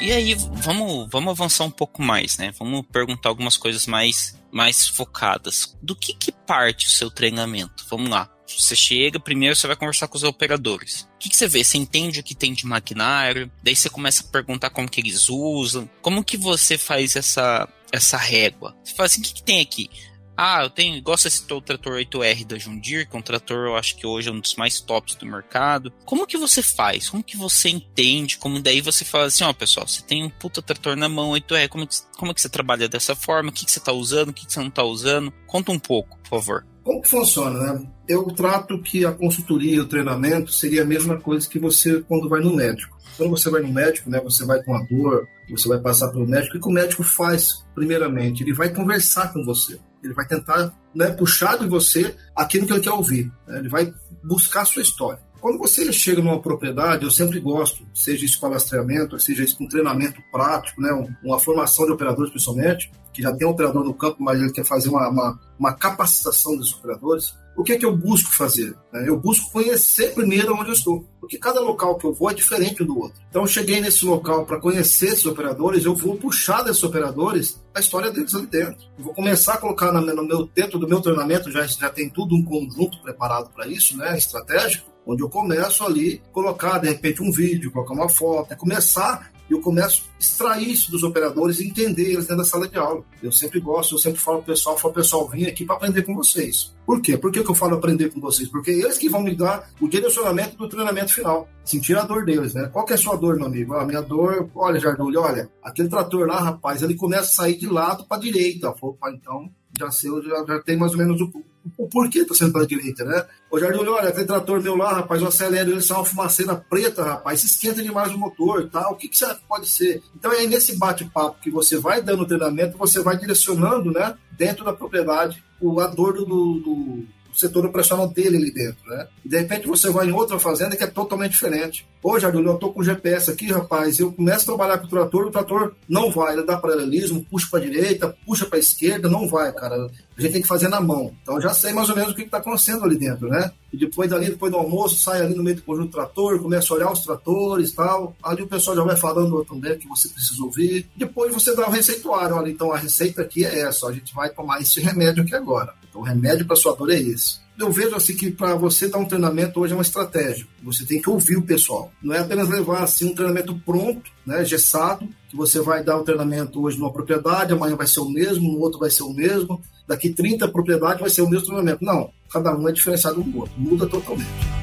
E 0.00 0.12
aí 0.12 0.34
vamos, 0.34 1.08
vamos 1.10 1.30
avançar 1.30 1.64
um 1.64 1.70
pouco 1.70 2.02
mais, 2.02 2.36
né? 2.36 2.52
Vamos 2.58 2.84
perguntar 2.92 3.30
algumas 3.30 3.56
coisas 3.56 3.86
mais, 3.86 4.38
mais 4.52 4.86
focadas. 4.86 5.74
Do 5.82 5.96
que, 5.96 6.12
que 6.12 6.30
parte 6.30 6.86
o 6.86 6.90
seu 6.90 7.10
treinamento? 7.10 7.86
Vamos 7.88 8.10
lá. 8.10 8.30
Você 8.46 8.76
chega, 8.76 9.18
primeiro 9.18 9.56
você 9.56 9.66
vai 9.66 9.74
conversar 9.74 10.06
com 10.06 10.18
os 10.18 10.22
operadores. 10.22 11.08
O 11.14 11.18
que, 11.18 11.30
que, 11.30 11.36
você 11.36 11.48
vê? 11.48 11.64
Você 11.64 11.78
entende 11.78 12.20
o 12.20 12.22
que 12.22 12.34
tem 12.34 12.52
de 12.52 12.66
maquinário, 12.66 13.50
daí 13.62 13.74
você 13.74 13.88
começa 13.88 14.22
a 14.22 14.30
perguntar 14.30 14.68
como 14.68 14.88
que 14.88 15.00
eles 15.00 15.30
usam, 15.30 15.88
como 16.02 16.22
que 16.22 16.36
você 16.36 16.76
faz 16.76 17.16
essa, 17.16 17.66
essa 17.90 18.18
régua. 18.18 18.76
Você 18.84 18.94
fala 18.94 19.06
assim, 19.06 19.22
o 19.22 19.24
que, 19.24 19.34
que 19.34 19.42
tem 19.42 19.60
aqui? 19.62 19.88
Ah, 20.36 20.64
eu 20.64 20.70
tenho, 20.70 21.00
gosto 21.00 21.24
desse 21.24 21.46
trator 21.46 21.94
8R 21.94 22.44
da 22.44 22.58
Jundir, 22.58 23.08
que 23.08 23.14
é 23.14 23.18
um 23.18 23.22
trator 23.22 23.66
eu 23.68 23.76
acho 23.76 23.96
que 23.96 24.06
hoje 24.06 24.28
é 24.28 24.32
um 24.32 24.40
dos 24.40 24.56
mais 24.56 24.80
tops 24.80 25.14
do 25.14 25.26
mercado. 25.26 25.92
Como 26.04 26.26
que 26.26 26.36
você 26.36 26.60
faz? 26.60 27.08
Como 27.08 27.22
que 27.22 27.36
você 27.36 27.68
entende? 27.68 28.36
Como 28.38 28.60
daí 28.60 28.80
você 28.80 29.04
fala 29.04 29.26
assim, 29.26 29.44
ó, 29.44 29.50
oh, 29.50 29.54
pessoal, 29.54 29.86
você 29.86 30.02
tem 30.02 30.24
um 30.24 30.30
puta 30.30 30.60
trator 30.60 30.96
na 30.96 31.08
mão 31.08 31.30
8R, 31.30 31.68
como 31.68 31.86
que, 31.86 31.96
como 32.18 32.34
que 32.34 32.40
você 32.40 32.48
trabalha 32.48 32.88
dessa 32.88 33.14
forma? 33.14 33.50
O 33.50 33.52
que, 33.52 33.64
que 33.64 33.70
você 33.70 33.78
tá 33.78 33.92
usando? 33.92 34.30
O 34.30 34.32
que, 34.32 34.44
que 34.44 34.52
você 34.52 34.60
não 34.60 34.70
tá 34.70 34.82
usando? 34.82 35.32
Conta 35.46 35.70
um 35.70 35.78
pouco, 35.78 36.18
por 36.18 36.28
favor. 36.28 36.66
Como 36.82 37.00
que 37.00 37.08
funciona, 37.08 37.72
né? 37.72 37.86
Eu 38.08 38.24
trato 38.26 38.82
que 38.82 39.06
a 39.06 39.12
consultoria 39.12 39.76
e 39.76 39.80
o 39.80 39.88
treinamento 39.88 40.52
seria 40.52 40.82
a 40.82 40.86
mesma 40.86 41.18
coisa 41.18 41.48
que 41.48 41.58
você 41.58 42.02
quando 42.02 42.28
vai 42.28 42.40
no 42.40 42.54
médico. 42.54 42.98
Quando 43.16 43.30
você 43.30 43.48
vai 43.48 43.62
no 43.62 43.72
médico, 43.72 44.10
né, 44.10 44.20
você 44.20 44.44
vai 44.44 44.60
com 44.64 44.74
a 44.74 44.82
dor, 44.82 45.28
você 45.48 45.68
vai 45.68 45.78
passar 45.78 46.08
pelo 46.08 46.26
médico, 46.26 46.56
o 46.56 46.60
que 46.60 46.68
o 46.68 46.72
médico 46.72 47.04
faz, 47.04 47.64
primeiramente? 47.72 48.42
Ele 48.42 48.52
vai 48.52 48.74
conversar 48.74 49.32
com 49.32 49.44
você 49.44 49.78
ele 50.04 50.14
vai 50.14 50.26
tentar 50.26 50.72
né, 50.94 51.10
puxar 51.10 51.58
de 51.58 51.66
você 51.66 52.14
aquilo 52.36 52.66
que 52.66 52.72
ele 52.72 52.80
quer 52.80 52.92
ouvir. 52.92 53.32
Né? 53.46 53.58
Ele 53.58 53.68
vai 53.68 53.92
buscar 54.22 54.62
a 54.62 54.66
sua 54.66 54.82
história. 54.82 55.20
Quando 55.40 55.58
você 55.58 55.92
chega 55.92 56.22
numa 56.22 56.40
propriedade, 56.40 57.04
eu 57.04 57.10
sempre 57.10 57.38
gosto, 57.38 57.86
seja 57.92 58.24
isso 58.24 58.40
com 58.40 58.46
alastreamento, 58.46 59.18
seja 59.18 59.44
isso 59.44 59.58
com 59.58 59.68
treinamento 59.68 60.22
prático, 60.32 60.80
né, 60.80 60.90
uma 61.22 61.38
formação 61.38 61.84
de 61.84 61.92
operadores 61.92 62.30
principalmente, 62.30 62.90
que 63.12 63.20
já 63.20 63.30
tem 63.30 63.46
um 63.46 63.50
operador 63.50 63.84
no 63.84 63.92
campo, 63.92 64.22
mas 64.22 64.40
ele 64.40 64.52
quer 64.52 64.64
fazer 64.64 64.88
uma, 64.88 65.06
uma, 65.08 65.40
uma 65.58 65.72
capacitação 65.74 66.56
dos 66.56 66.72
operadores. 66.72 67.34
O 67.56 67.62
que 67.62 67.72
é 67.72 67.78
que 67.78 67.84
eu 67.84 67.96
busco 67.96 68.32
fazer? 68.32 68.74
Né? 68.92 69.08
Eu 69.08 69.18
busco 69.18 69.50
conhecer 69.50 70.14
primeiro 70.14 70.54
onde 70.54 70.70
eu 70.70 70.74
estou, 70.74 71.04
porque 71.20 71.38
cada 71.38 71.60
local 71.60 71.96
que 71.96 72.06
eu 72.06 72.12
vou 72.12 72.30
é 72.30 72.34
diferente 72.34 72.82
um 72.82 72.86
do 72.86 72.98
outro. 72.98 73.20
Então, 73.28 73.42
eu 73.42 73.48
cheguei 73.48 73.80
nesse 73.80 74.04
local 74.04 74.44
para 74.44 74.60
conhecer 74.60 75.06
esses 75.06 75.26
operadores, 75.26 75.84
eu 75.84 75.94
vou 75.94 76.16
puxar 76.16 76.62
desses 76.62 76.82
operadores 76.82 77.60
a 77.74 77.80
história 77.80 78.10
deles 78.10 78.34
ali 78.34 78.46
dentro. 78.46 78.86
Eu 78.98 79.04
vou 79.04 79.14
começar 79.14 79.54
a 79.54 79.58
colocar 79.58 79.92
no 79.92 80.24
meu, 80.24 80.48
dentro 80.54 80.78
do 80.78 80.88
meu 80.88 81.00
treinamento, 81.00 81.50
já, 81.50 81.66
já 81.66 81.90
tem 81.90 82.08
tudo 82.08 82.34
um 82.34 82.44
conjunto 82.44 83.00
preparado 83.02 83.50
para 83.50 83.66
isso, 83.66 83.96
né, 83.96 84.16
estratégico, 84.16 84.90
onde 85.06 85.22
eu 85.22 85.28
começo 85.28 85.84
ali 85.84 86.22
colocar 86.32 86.78
de 86.78 86.88
repente 86.88 87.22
um 87.22 87.30
vídeo, 87.30 87.70
colocar 87.70 87.94
uma 87.94 88.08
foto, 88.08 88.52
é 88.52 88.56
começar 88.56 89.33
eu 89.50 89.60
começo 89.60 90.04
a 90.16 90.20
extrair 90.20 90.70
isso 90.70 90.90
dos 90.90 91.02
operadores 91.02 91.60
e 91.60 91.66
entender 91.66 92.12
eles 92.12 92.26
dentro 92.26 92.38
da 92.38 92.44
sala 92.44 92.68
de 92.68 92.78
aula. 92.78 93.04
Eu 93.22 93.30
sempre 93.30 93.60
gosto, 93.60 93.94
eu 93.94 93.98
sempre 93.98 94.20
falo 94.20 94.38
pro 94.38 94.52
pessoal, 94.52 94.78
falo, 94.78 94.94
pessoal, 94.94 95.28
vim 95.28 95.44
aqui 95.44 95.64
para 95.64 95.76
aprender 95.76 96.02
com 96.02 96.14
vocês. 96.14 96.74
Por 96.86 97.00
quê? 97.00 97.16
Por 97.16 97.30
que, 97.30 97.42
que 97.42 97.50
eu 97.50 97.54
falo 97.54 97.74
aprender 97.74 98.10
com 98.10 98.20
vocês? 98.20 98.48
Porque 98.48 98.70
eles 98.70 98.98
que 98.98 99.08
vão 99.08 99.22
me 99.22 99.34
dar 99.34 99.70
o 99.80 99.88
direcionamento 99.88 100.56
do 100.56 100.68
treinamento 100.68 101.12
final. 101.12 101.48
Sentir 101.64 101.96
a 101.96 102.04
dor 102.04 102.24
deles, 102.24 102.54
né? 102.54 102.68
Qual 102.72 102.84
que 102.84 102.92
é 102.92 102.96
a 102.96 102.98
sua 102.98 103.16
dor, 103.16 103.36
meu 103.36 103.46
amigo? 103.46 103.74
A 103.74 103.82
ah, 103.82 103.86
minha 103.86 104.02
dor, 104.02 104.50
olha, 104.54 104.80
Jardulho, 104.80 105.20
olha, 105.20 105.50
aquele 105.62 105.88
trator 105.88 106.26
lá, 106.26 106.40
rapaz, 106.40 106.82
ele 106.82 106.94
começa 106.94 107.24
a 107.24 107.44
sair 107.44 107.56
de 107.56 107.66
lado 107.66 108.06
para 108.06 108.20
direita. 108.20 108.74
Opa, 108.80 109.10
então 109.10 109.50
já 109.78 109.90
sei, 109.90 110.10
já, 110.22 110.44
já 110.46 110.62
tem 110.62 110.76
mais 110.76 110.92
ou 110.92 110.98
menos 110.98 111.20
o, 111.20 111.32
o 111.78 111.88
porquê 111.88 112.20
está 112.20 112.34
sendo 112.34 112.52
para 112.52 112.66
direita, 112.66 113.04
né? 113.04 113.24
O 113.50 113.58
Jardim, 113.58 113.84
olha, 113.86 114.08
aquele 114.08 114.26
trator 114.26 114.62
meu 114.62 114.76
lá, 114.76 114.92
rapaz, 114.92 115.22
eu 115.22 115.28
acelero 115.28 115.70
ele, 115.70 115.80
sai 115.80 115.96
uma 115.96 116.04
fumaceira 116.04 116.54
preta, 116.54 117.02
rapaz, 117.02 117.40
se 117.40 117.46
esquenta 117.46 117.82
demais 117.82 118.12
o 118.12 118.18
motor 118.18 118.68
tal, 118.70 118.92
o 118.92 118.96
que, 118.96 119.08
que 119.08 119.16
será 119.16 119.34
que 119.34 119.44
pode 119.48 119.68
ser? 119.68 120.02
Então 120.14 120.32
é 120.32 120.46
nesse 120.46 120.76
bate-papo 120.76 121.40
que 121.40 121.50
você 121.50 121.78
vai 121.78 122.02
dando 122.02 122.26
treinamento, 122.26 122.76
você 122.76 123.00
vai 123.02 123.16
direcionando, 123.16 123.90
né, 123.90 124.14
dentro 124.32 124.64
da 124.64 124.72
propriedade, 124.72 125.42
o, 125.60 125.80
a 125.80 125.86
dor 125.86 126.14
do, 126.14 126.24
do 126.24 127.04
setor 127.38 127.66
operacional 127.66 128.08
dele 128.08 128.36
ali 128.36 128.52
dentro, 128.52 128.88
né? 128.88 129.06
E 129.24 129.28
de 129.28 129.38
repente 129.38 129.66
você 129.66 129.90
vai 129.90 130.06
em 130.06 130.12
outra 130.12 130.38
fazenda 130.38 130.76
que 130.76 130.84
é 130.84 130.86
totalmente 130.86 131.32
diferente. 131.32 131.86
Hoje, 132.02 132.22
Jardulho, 132.22 132.50
eu 132.50 132.58
tô 132.58 132.72
com 132.72 132.82
GPS 132.82 133.30
aqui, 133.30 133.50
rapaz, 133.50 133.98
eu 133.98 134.12
começo 134.12 134.42
a 134.42 134.56
trabalhar 134.56 134.78
com 134.78 134.86
o 134.86 134.90
trator, 134.90 135.26
o 135.26 135.30
trator 135.30 135.74
não 135.88 136.10
vai, 136.10 136.34
ele 136.34 136.44
dá 136.44 136.56
paralelismo, 136.56 137.24
puxa 137.30 137.48
para 137.50 137.60
direita, 137.60 138.16
puxa 138.26 138.46
para 138.46 138.58
esquerda, 138.58 139.08
não 139.08 139.28
vai, 139.28 139.52
cara. 139.52 139.74
A 140.16 140.20
gente 140.20 140.32
tem 140.32 140.42
que 140.42 140.48
fazer 140.48 140.68
na 140.68 140.80
mão. 140.80 141.12
Então 141.22 141.40
já 141.40 141.52
sei 141.52 141.72
mais 141.72 141.88
ou 141.88 141.96
menos 141.96 142.12
o 142.12 142.14
que 142.14 142.22
está 142.22 142.38
acontecendo 142.38 142.84
ali 142.84 142.96
dentro, 142.96 143.28
né? 143.28 143.50
E 143.74 143.76
depois 143.76 144.08
dali, 144.08 144.26
depois 144.26 144.52
do 144.52 144.58
almoço, 144.58 144.94
sai 144.94 145.20
ali 145.20 145.34
no 145.34 145.42
meio 145.42 145.56
do 145.56 145.62
conjunto 145.62 145.90
trator, 145.90 146.40
começa 146.40 146.72
a 146.72 146.76
olhar 146.76 146.92
os 146.92 147.00
tratores 147.00 147.70
e 147.70 147.74
tal. 147.74 148.14
Ali 148.22 148.42
o 148.42 148.46
pessoal 148.46 148.76
já 148.76 148.84
vai 148.84 148.96
falando 148.96 149.44
também 149.44 149.76
que 149.76 149.88
você 149.88 150.08
precisa 150.08 150.40
ouvir. 150.44 150.88
Depois 150.96 151.34
você 151.34 151.56
dá 151.56 151.66
o 151.66 151.72
receituário. 151.72 152.36
Olha, 152.36 152.48
então 152.48 152.70
a 152.70 152.78
receita 152.78 153.22
aqui 153.22 153.44
é 153.44 153.62
essa. 153.62 153.88
A 153.88 153.92
gente 153.92 154.14
vai 154.14 154.30
tomar 154.30 154.60
esse 154.60 154.80
remédio 154.80 155.24
aqui 155.24 155.34
agora. 155.34 155.74
Então 155.90 156.02
o 156.02 156.04
remédio 156.04 156.46
para 156.46 156.54
sua 156.54 156.76
dor 156.76 156.88
é 156.90 157.00
esse 157.00 157.42
eu 157.58 157.70
vejo 157.70 157.94
assim 157.94 158.16
que 158.16 158.30
para 158.30 158.54
você 158.56 158.88
dar 158.88 158.98
um 158.98 159.04
treinamento 159.04 159.60
hoje 159.60 159.72
é 159.72 159.76
uma 159.76 159.82
estratégia. 159.82 160.46
Você 160.62 160.84
tem 160.84 161.00
que 161.00 161.08
ouvir 161.08 161.36
o 161.36 161.42
pessoal. 161.42 161.92
Não 162.02 162.14
é 162.14 162.18
apenas 162.18 162.48
levar 162.48 162.82
assim 162.82 163.06
um 163.06 163.14
treinamento 163.14 163.54
pronto, 163.60 164.10
né, 164.26 164.44
gessado, 164.44 165.08
que 165.28 165.36
você 165.36 165.60
vai 165.60 165.82
dar 165.82 165.96
o 165.96 166.00
um 166.00 166.04
treinamento 166.04 166.60
hoje 166.60 166.78
numa 166.78 166.92
propriedade, 166.92 167.52
amanhã 167.52 167.76
vai 167.76 167.86
ser 167.86 168.00
o 168.00 168.08
mesmo, 168.08 168.52
no 168.52 168.58
outro 168.58 168.80
vai 168.80 168.90
ser 168.90 169.04
o 169.04 169.12
mesmo, 169.12 169.62
daqui 169.86 170.10
30 170.10 170.48
propriedades 170.48 171.00
vai 171.00 171.10
ser 171.10 171.22
o 171.22 171.28
mesmo 171.28 171.46
treinamento. 171.46 171.84
Não, 171.84 172.10
cada 172.30 172.56
um 172.56 172.68
é 172.68 172.72
diferenciado 172.72 173.22
do 173.22 173.38
outro, 173.38 173.54
muda 173.56 173.86
totalmente. 173.86 174.54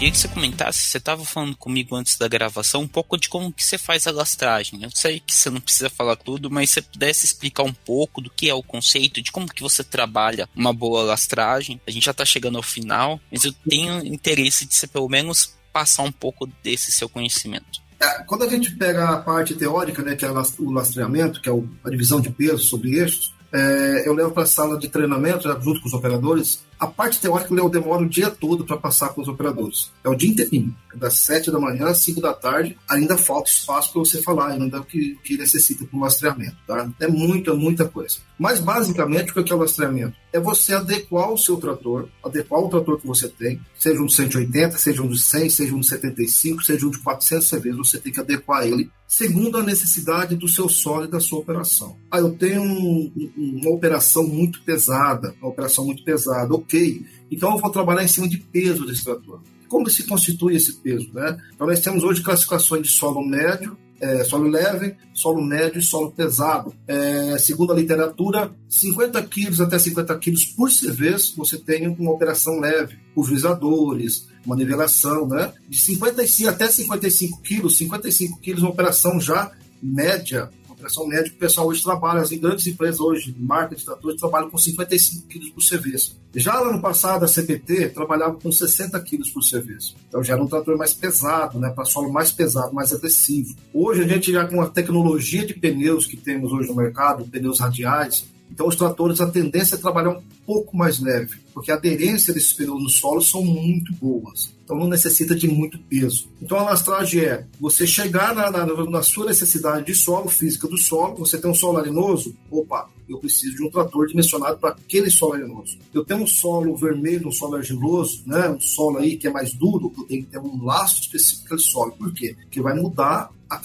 queria 0.00 0.12
que 0.12 0.18
você 0.18 0.28
comentasse, 0.28 0.82
você 0.84 0.96
estava 0.96 1.22
falando 1.26 1.54
comigo 1.54 1.94
antes 1.94 2.16
da 2.16 2.26
gravação, 2.26 2.80
um 2.80 2.88
pouco 2.88 3.18
de 3.18 3.28
como 3.28 3.52
que 3.52 3.62
você 3.62 3.76
faz 3.76 4.06
a 4.06 4.10
lastragem. 4.10 4.82
Eu 4.82 4.90
sei 4.94 5.20
que 5.20 5.34
você 5.34 5.50
não 5.50 5.60
precisa 5.60 5.90
falar 5.90 6.16
tudo, 6.16 6.50
mas 6.50 6.70
se 6.70 6.74
você 6.76 6.82
pudesse 6.82 7.26
explicar 7.26 7.64
um 7.64 7.72
pouco 7.72 8.22
do 8.22 8.30
que 8.30 8.48
é 8.48 8.54
o 8.54 8.62
conceito, 8.62 9.20
de 9.20 9.30
como 9.30 9.52
que 9.52 9.60
você 9.60 9.84
trabalha 9.84 10.48
uma 10.56 10.72
boa 10.72 11.02
lastragem. 11.02 11.78
A 11.86 11.90
gente 11.90 12.06
já 12.06 12.12
está 12.12 12.24
chegando 12.24 12.56
ao 12.56 12.62
final, 12.62 13.20
mas 13.30 13.44
eu 13.44 13.52
tenho 13.68 14.06
interesse 14.06 14.64
de 14.64 14.74
você 14.74 14.86
pelo 14.86 15.08
menos 15.08 15.54
passar 15.70 16.02
um 16.02 16.12
pouco 16.12 16.46
desse 16.62 16.90
seu 16.90 17.08
conhecimento. 17.08 17.82
É, 18.02 18.22
quando 18.22 18.44
a 18.44 18.48
gente 18.48 18.74
pega 18.76 19.10
a 19.10 19.18
parte 19.18 19.54
teórica, 19.54 20.02
né, 20.02 20.16
que 20.16 20.24
é 20.24 20.30
o 20.30 20.70
lastreamento, 20.70 21.40
que 21.40 21.50
é 21.50 21.52
a 21.52 21.90
divisão 21.90 22.20
de 22.20 22.30
peso 22.30 22.64
sobre 22.64 22.98
eixos, 22.98 23.34
é, 23.52 24.08
eu 24.08 24.14
levo 24.14 24.30
para 24.30 24.44
a 24.44 24.46
sala 24.46 24.78
de 24.78 24.88
treinamento, 24.88 25.48
junto 25.60 25.80
com 25.80 25.88
os 25.88 25.94
operadores, 25.94 26.64
a 26.78 26.86
parte 26.86 27.20
teórica 27.20 27.52
eu 27.52 27.68
demoro 27.68 28.04
o 28.04 28.08
dia 28.08 28.30
todo 28.30 28.64
para 28.64 28.76
passar 28.76 29.10
com 29.10 29.20
os 29.20 29.28
operadores. 29.28 29.92
É 30.02 30.08
o 30.08 30.14
dia 30.14 30.30
inteirinho. 30.30 30.74
É 30.94 30.96
das 30.96 31.14
7 31.14 31.50
da 31.50 31.60
manhã 31.60 31.88
às 31.88 31.98
5 31.98 32.22
da 32.22 32.32
tarde. 32.32 32.78
Ainda 32.88 33.18
falta 33.18 33.50
espaço 33.50 33.92
para 33.92 34.00
você 34.00 34.22
falar, 34.22 34.52
ainda 34.52 34.78
é 34.78 34.80
o 34.80 34.84
que, 34.84 35.18
que 35.22 35.36
necessita 35.36 35.84
para 35.84 35.98
o 35.98 36.00
lastreamento. 36.00 36.56
Tá? 36.66 36.88
É 36.98 37.06
muita, 37.06 37.52
muita 37.54 37.84
coisa. 37.84 38.18
Mas, 38.38 38.60
basicamente, 38.60 39.30
o 39.30 39.44
que 39.44 39.52
é 39.52 39.54
o 39.54 39.58
lastreamento? 39.58 40.16
É 40.32 40.40
você 40.40 40.72
adequar 40.72 41.30
o 41.30 41.36
seu 41.36 41.58
trator, 41.58 42.08
adequar 42.24 42.60
o 42.60 42.70
trator 42.70 42.98
que 42.98 43.06
você 43.06 43.28
tem, 43.28 43.60
seja 43.78 44.00
um 44.00 44.06
de 44.06 44.14
180, 44.14 44.78
seja 44.78 45.02
um 45.02 45.08
de 45.08 45.20
100, 45.20 45.50
seja 45.50 45.74
um 45.74 45.80
de 45.80 45.86
75, 45.86 46.62
seja 46.62 46.86
um 46.86 46.90
de 46.90 46.98
400 46.98 47.50
CV, 47.50 47.72
você 47.72 47.98
tem 47.98 48.12
que 48.12 48.20
adequar 48.20 48.66
ele 48.66 48.90
segundo 49.10 49.58
a 49.58 49.62
necessidade 49.64 50.36
do 50.36 50.46
seu 50.46 50.68
solo 50.68 51.04
e 51.04 51.10
da 51.10 51.18
sua 51.18 51.40
operação. 51.40 51.96
Ah, 52.08 52.20
eu 52.20 52.30
tenho 52.30 52.62
um, 52.62 53.12
uma 53.36 53.72
operação 53.72 54.24
muito 54.24 54.62
pesada, 54.62 55.34
uma 55.42 55.50
operação 55.50 55.84
muito 55.84 56.04
pesada, 56.04 56.54
ok. 56.54 57.04
Então 57.28 57.50
eu 57.50 57.58
vou 57.58 57.70
trabalhar 57.72 58.04
em 58.04 58.08
cima 58.08 58.28
de 58.28 58.38
peso 58.38 58.86
desse 58.86 59.02
trator. 59.02 59.40
Como 59.68 59.90
se 59.90 60.06
constitui 60.06 60.54
esse 60.54 60.74
peso? 60.74 61.10
Né? 61.12 61.36
Então 61.52 61.66
nós 61.66 61.80
temos 61.80 62.04
hoje 62.04 62.22
classificações 62.22 62.82
de 62.82 62.88
solo 62.92 63.26
médio, 63.26 63.76
é, 64.00 64.22
solo 64.22 64.48
leve, 64.48 64.94
solo 65.12 65.42
médio 65.42 65.80
e 65.80 65.82
solo 65.82 66.12
pesado. 66.12 66.72
É, 66.86 67.36
segundo 67.36 67.72
a 67.72 67.76
literatura, 67.76 68.54
50 68.68 69.20
quilos 69.24 69.60
até 69.60 69.76
50 69.76 70.16
quilos 70.18 70.44
por 70.44 70.70
CV 70.70 71.16
você 71.36 71.58
tem 71.58 71.88
uma 71.88 72.12
operação 72.12 72.60
leve, 72.60 72.96
pulverizadores, 73.12 74.29
uma 74.44 74.56
nivelação, 74.56 75.26
né? 75.26 75.52
De 75.68 75.78
55 75.78 76.48
até 76.50 76.66
55 76.68 77.40
quilos, 77.40 77.76
55 77.78 78.40
quilos 78.40 78.62
uma 78.62 78.70
operação 78.70 79.20
já 79.20 79.52
média 79.82 80.50
operação 80.80 81.06
média, 81.06 81.30
o 81.30 81.36
pessoal 81.36 81.66
hoje 81.68 81.82
trabalha, 81.82 82.20
as 82.20 82.30
grandes 82.30 82.66
empresas 82.66 83.00
hoje, 83.00 83.34
marca 83.38 83.76
de 83.76 83.84
tratores, 83.84 84.18
trabalham 84.18 84.50
com 84.50 84.56
55 84.56 85.26
quilos 85.26 85.50
por 85.50 85.62
serviço. 85.62 86.16
Já 86.34 86.58
no 86.64 86.70
ano 86.70 86.80
passado, 86.80 87.24
a 87.24 87.28
CPT 87.28 87.90
trabalhava 87.90 88.34
com 88.34 88.50
60 88.50 88.98
quilos 89.00 89.30
por 89.30 89.42
serviço. 89.42 89.94
Então 90.08 90.22
já 90.24 90.34
era 90.34 90.42
um 90.42 90.46
trator 90.46 90.76
mais 90.76 90.94
pesado, 90.94 91.58
né, 91.58 91.70
para 91.70 91.84
solo 91.84 92.12
mais 92.12 92.32
pesado, 92.32 92.74
mais 92.74 92.92
agressivo. 92.92 93.54
Hoje 93.72 94.02
a 94.02 94.08
gente 94.08 94.32
já 94.32 94.46
com 94.46 94.60
a 94.60 94.68
tecnologia 94.68 95.44
de 95.44 95.54
pneus 95.54 96.06
que 96.06 96.16
temos 96.16 96.52
hoje 96.52 96.68
no 96.68 96.74
mercado, 96.74 97.24
pneus 97.26 97.60
radiais, 97.60 98.24
então, 98.50 98.66
os 98.66 98.76
tratores, 98.76 99.20
a 99.20 99.30
tendência 99.30 99.76
é 99.76 99.78
trabalhar 99.78 100.10
um 100.10 100.22
pouco 100.44 100.76
mais 100.76 100.98
leve, 100.98 101.38
porque 101.54 101.70
a 101.70 101.76
aderência 101.76 102.34
desses 102.34 102.52
pneus 102.52 102.82
no 102.82 102.88
solo 102.88 103.22
são 103.22 103.44
muito 103.44 103.92
boas. 103.94 104.52
Então, 104.64 104.76
não 104.76 104.88
necessita 104.88 105.34
de 105.34 105.48
muito 105.48 105.78
peso. 105.78 106.28
Então, 106.42 106.58
a 106.58 106.62
lastragem 106.62 107.22
é 107.22 107.46
você 107.60 107.86
chegar 107.86 108.34
na, 108.34 108.50
na, 108.50 108.66
na 108.66 109.02
sua 109.02 109.26
necessidade 109.26 109.86
de 109.86 109.94
solo, 109.94 110.28
física 110.28 110.68
do 110.68 110.78
solo. 110.78 111.16
Você 111.16 111.38
tem 111.38 111.50
um 111.50 111.54
solo 111.54 111.78
arenoso? 111.78 112.34
Opa, 112.50 112.88
eu 113.10 113.18
preciso 113.18 113.56
de 113.56 113.64
um 113.64 113.70
trator 113.70 114.06
dimensionado 114.06 114.58
para 114.58 114.70
aquele 114.70 115.10
solo 115.10 115.34
arenoso. 115.34 115.78
Eu 115.92 116.04
tenho 116.04 116.22
um 116.22 116.26
solo 116.26 116.76
vermelho, 116.76 117.28
um 117.28 117.32
solo 117.32 117.56
argiloso, 117.56 118.22
né? 118.26 118.48
um 118.48 118.60
solo 118.60 118.98
aí 118.98 119.16
que 119.16 119.26
é 119.26 119.30
mais 119.30 119.52
duro, 119.52 119.92
eu 119.96 120.04
tenho 120.04 120.24
que 120.24 120.30
ter 120.30 120.38
um 120.38 120.64
laço 120.64 121.00
específico 121.00 121.48
para 121.48 121.56
aquele 121.56 121.68
solo. 121.68 121.92
Por 121.92 122.12
quê? 122.12 122.36
Porque 122.42 122.60
vai 122.60 122.74
mudar 122.74 123.30
a 123.50 123.58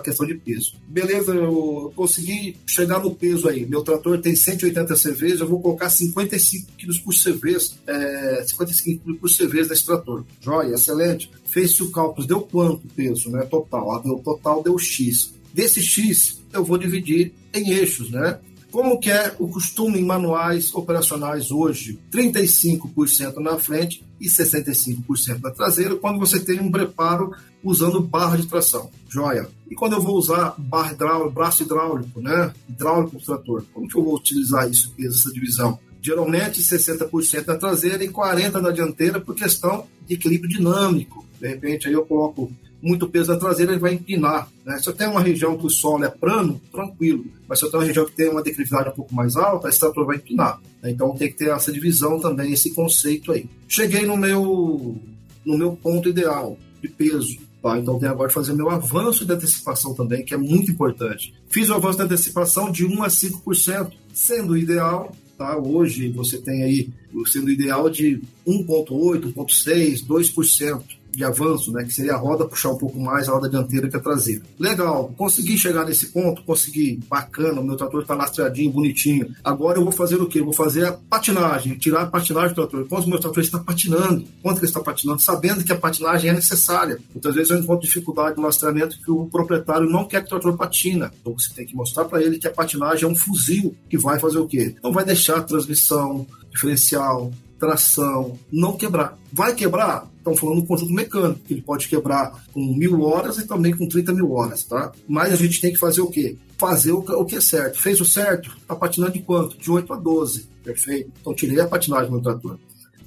questão 0.00 0.26
de 0.26 0.34
peso. 0.34 0.76
Beleza, 0.88 1.34
eu 1.34 1.92
consegui 1.94 2.56
chegar 2.66 3.00
no 3.00 3.14
peso 3.14 3.48
aí. 3.48 3.66
Meu 3.66 3.82
trator 3.82 4.18
tem 4.18 4.34
180 4.34 4.94
CVs, 4.94 5.40
eu 5.40 5.46
vou 5.46 5.60
colocar 5.60 5.90
55 5.90 6.72
quilos 6.72 6.98
por 6.98 7.12
CV, 7.12 7.58
é, 7.86 8.44
55 8.46 9.04
quilos 9.04 9.18
por 9.38 9.46
nesse 9.68 9.84
trator. 9.84 10.24
Joia, 10.40 10.74
excelente. 10.74 11.30
Fez-se 11.44 11.82
o 11.82 11.90
cálculo, 11.90 12.26
deu 12.26 12.40
quanto 12.40 12.88
peso, 12.88 13.30
né? 13.30 13.42
Total. 13.44 14.02
Deu, 14.02 14.18
total 14.20 14.62
deu 14.62 14.78
X. 14.78 15.34
Desse 15.52 15.82
X, 15.82 16.40
eu 16.52 16.64
vou 16.64 16.78
dividir 16.78 17.32
em 17.52 17.72
eixos, 17.72 18.10
né? 18.10 18.38
Como 18.76 19.00
que 19.00 19.10
é 19.10 19.34
o 19.38 19.48
costume 19.48 19.98
em 19.98 20.04
manuais 20.04 20.74
operacionais 20.74 21.50
hoje? 21.50 21.98
35% 22.12 23.36
na 23.36 23.56
frente 23.56 24.04
e 24.20 24.26
65% 24.28 25.40
na 25.40 25.50
traseira, 25.50 25.96
quando 25.96 26.18
você 26.18 26.38
tem 26.38 26.60
um 26.60 26.70
preparo 26.70 27.34
usando 27.64 28.02
barra 28.02 28.36
de 28.36 28.46
tração. 28.46 28.90
Joia. 29.08 29.48
E 29.70 29.74
quando 29.74 29.94
eu 29.94 30.02
vou 30.02 30.14
usar 30.16 30.54
barra 30.58 30.92
hidráulica, 30.92 31.30
braço 31.30 31.62
hidráulico, 31.62 32.20
né? 32.20 32.52
Hidráulico 32.68 33.16
do 33.16 33.24
trator, 33.24 33.64
como 33.72 33.88
que 33.88 33.96
eu 33.96 34.04
vou 34.04 34.14
utilizar 34.14 34.70
isso, 34.70 34.92
essa 35.00 35.32
divisão? 35.32 35.78
Geralmente 36.02 36.60
60% 36.60 37.46
na 37.46 37.56
traseira 37.56 38.04
e 38.04 38.10
40% 38.10 38.60
na 38.60 38.70
dianteira 38.72 39.18
por 39.18 39.34
questão 39.34 39.86
de 40.06 40.16
equilíbrio 40.16 40.50
dinâmico. 40.50 41.24
De 41.40 41.48
repente 41.48 41.88
aí 41.88 41.94
eu 41.94 42.04
coloco 42.04 42.52
muito 42.86 43.08
peso 43.08 43.32
na 43.32 43.38
traseira, 43.38 43.72
ele 43.72 43.80
vai 43.80 43.94
empinar. 43.94 44.48
Né? 44.64 44.78
Se 44.78 44.88
eu 44.88 44.92
tenho 44.92 45.10
uma 45.10 45.20
região 45.20 45.56
que 45.56 45.66
o 45.66 45.70
solo 45.70 46.04
é 46.04 46.08
plano, 46.08 46.60
tranquilo. 46.72 47.24
Mas 47.48 47.58
se 47.58 47.64
eu 47.64 47.70
tenho 47.70 47.82
uma 47.82 47.86
região 47.86 48.06
que 48.06 48.12
tem 48.12 48.28
uma 48.28 48.42
declividade 48.42 48.90
um 48.90 48.92
pouco 48.92 49.14
mais 49.14 49.36
alta, 49.36 49.68
esse 49.68 49.80
trator 49.80 50.06
vai 50.06 50.16
empinar. 50.16 50.60
Né? 50.82 50.90
Então 50.90 51.14
tem 51.16 51.28
que 51.28 51.36
ter 51.36 51.50
essa 51.50 51.72
divisão 51.72 52.20
também, 52.20 52.52
esse 52.52 52.72
conceito 52.72 53.32
aí. 53.32 53.46
Cheguei 53.68 54.06
no 54.06 54.16
meu, 54.16 54.96
no 55.44 55.58
meu 55.58 55.72
ponto 55.72 56.08
ideal 56.08 56.56
de 56.80 56.88
peso. 56.88 57.38
Tá? 57.62 57.78
Então 57.78 57.98
tenho 57.98 58.12
agora 58.12 58.28
de 58.28 58.34
fazer 58.34 58.52
meu 58.52 58.70
avanço 58.70 59.26
de 59.26 59.32
antecipação 59.32 59.94
também, 59.94 60.24
que 60.24 60.34
é 60.34 60.38
muito 60.38 60.70
importante. 60.70 61.34
Fiz 61.48 61.68
o 61.68 61.74
avanço 61.74 61.98
de 61.98 62.04
antecipação 62.04 62.70
de 62.70 62.84
1 62.84 63.02
a 63.02 63.08
5%, 63.08 63.92
sendo 64.14 64.56
ideal 64.56 65.12
Tá? 65.36 65.58
Hoje 65.58 66.08
você 66.08 66.38
tem 66.38 66.62
aí 66.62 66.88
sendo 67.26 67.50
ideal 67.50 67.90
de 67.90 68.20
1,8%, 68.46 69.34
1,6%, 69.34 70.06
2% 70.06 70.82
de 71.16 71.24
avanço, 71.24 71.72
né, 71.72 71.84
que 71.84 71.92
seria 71.92 72.14
a 72.14 72.16
roda 72.16 72.44
puxar 72.44 72.70
um 72.70 72.78
pouco 72.78 73.00
mais 73.00 73.28
a 73.28 73.32
roda 73.32 73.48
dianteira 73.48 73.88
que 73.88 73.96
a 73.96 74.00
traseira. 74.00 74.42
Legal, 74.58 75.12
consegui 75.16 75.56
chegar 75.56 75.84
nesse 75.84 76.08
ponto, 76.08 76.42
consegui, 76.42 77.00
bacana, 77.08 77.60
o 77.60 77.64
meu 77.64 77.76
trator 77.76 78.02
está 78.02 78.14
lastreadinho, 78.14 78.70
bonitinho. 78.70 79.34
Agora 79.42 79.78
eu 79.78 79.82
vou 79.82 79.92
fazer 79.92 80.16
o 80.16 80.26
quê? 80.26 80.40
Eu 80.40 80.44
vou 80.44 80.52
fazer 80.52 80.84
a 80.84 80.92
patinagem, 80.92 81.76
tirar 81.76 82.02
a 82.02 82.06
patinagem 82.06 82.50
do 82.50 82.54
trator. 82.54 82.86
Quanto 82.86 83.06
o 83.06 83.10
meu 83.10 83.18
trator 83.18 83.42
está 83.42 83.58
patinando? 83.58 84.24
Quanto 84.42 84.58
ele 84.58 84.66
está 84.66 84.80
patinando? 84.80 85.22
Sabendo 85.22 85.64
que 85.64 85.72
a 85.72 85.76
patinagem 85.76 86.30
é 86.30 86.32
necessária. 86.32 86.98
Muitas 87.12 87.34
vezes 87.34 87.50
eu 87.50 87.58
encontro 87.58 87.86
dificuldade 87.86 88.36
no 88.36 88.42
lastreamento 88.42 88.98
que 89.02 89.10
o 89.10 89.26
proprietário 89.26 89.88
não 89.88 90.04
quer 90.04 90.20
que 90.20 90.26
o 90.26 90.30
trator 90.30 90.56
patina. 90.56 91.12
Então 91.20 91.32
você 91.32 91.52
tem 91.54 91.64
que 91.64 91.74
mostrar 91.74 92.04
para 92.04 92.22
ele 92.22 92.38
que 92.38 92.46
a 92.46 92.52
patinagem 92.52 93.04
é 93.04 93.08
um 93.08 93.16
fuzil 93.16 93.74
que 93.88 93.96
vai 93.96 94.18
fazer 94.18 94.38
o 94.38 94.46
quê? 94.46 94.74
Não 94.82 94.92
vai 94.92 95.04
deixar 95.04 95.38
a 95.38 95.42
transmissão, 95.42 96.26
diferencial, 96.50 97.32
tração, 97.58 98.38
não 98.52 98.76
quebrar. 98.76 99.18
Vai 99.32 99.54
quebrar? 99.54 100.08
Estamos 100.18 100.40
falando 100.40 100.60
do 100.60 100.66
conjunto 100.66 100.92
mecânico, 100.92 101.40
que 101.40 101.54
ele 101.54 101.62
pode 101.62 101.88
quebrar 101.88 102.44
com 102.52 102.60
mil 102.74 103.02
horas 103.02 103.38
e 103.38 103.46
também 103.46 103.76
com 103.76 103.86
30 103.86 104.12
mil 104.12 104.32
horas, 104.32 104.64
tá? 104.64 104.92
Mas 105.08 105.32
a 105.32 105.36
gente 105.36 105.60
tem 105.60 105.72
que 105.72 105.78
fazer 105.78 106.00
o 106.00 106.10
quê? 106.10 106.36
Fazer 106.58 106.92
o, 106.92 106.98
o 106.98 107.24
que 107.24 107.36
é 107.36 107.40
certo. 107.40 107.80
Fez 107.80 108.00
o 108.00 108.04
certo? 108.04 108.50
Está 108.60 108.74
patinando 108.74 109.12
de 109.12 109.20
quanto? 109.20 109.56
De 109.56 109.70
8 109.70 109.92
a 109.92 109.96
12. 109.96 110.48
Perfeito. 110.64 111.12
Então 111.20 111.34
tirei 111.34 111.60
a 111.60 111.68
patinagem 111.68 112.10
do 112.10 112.20
trator. 112.20 112.58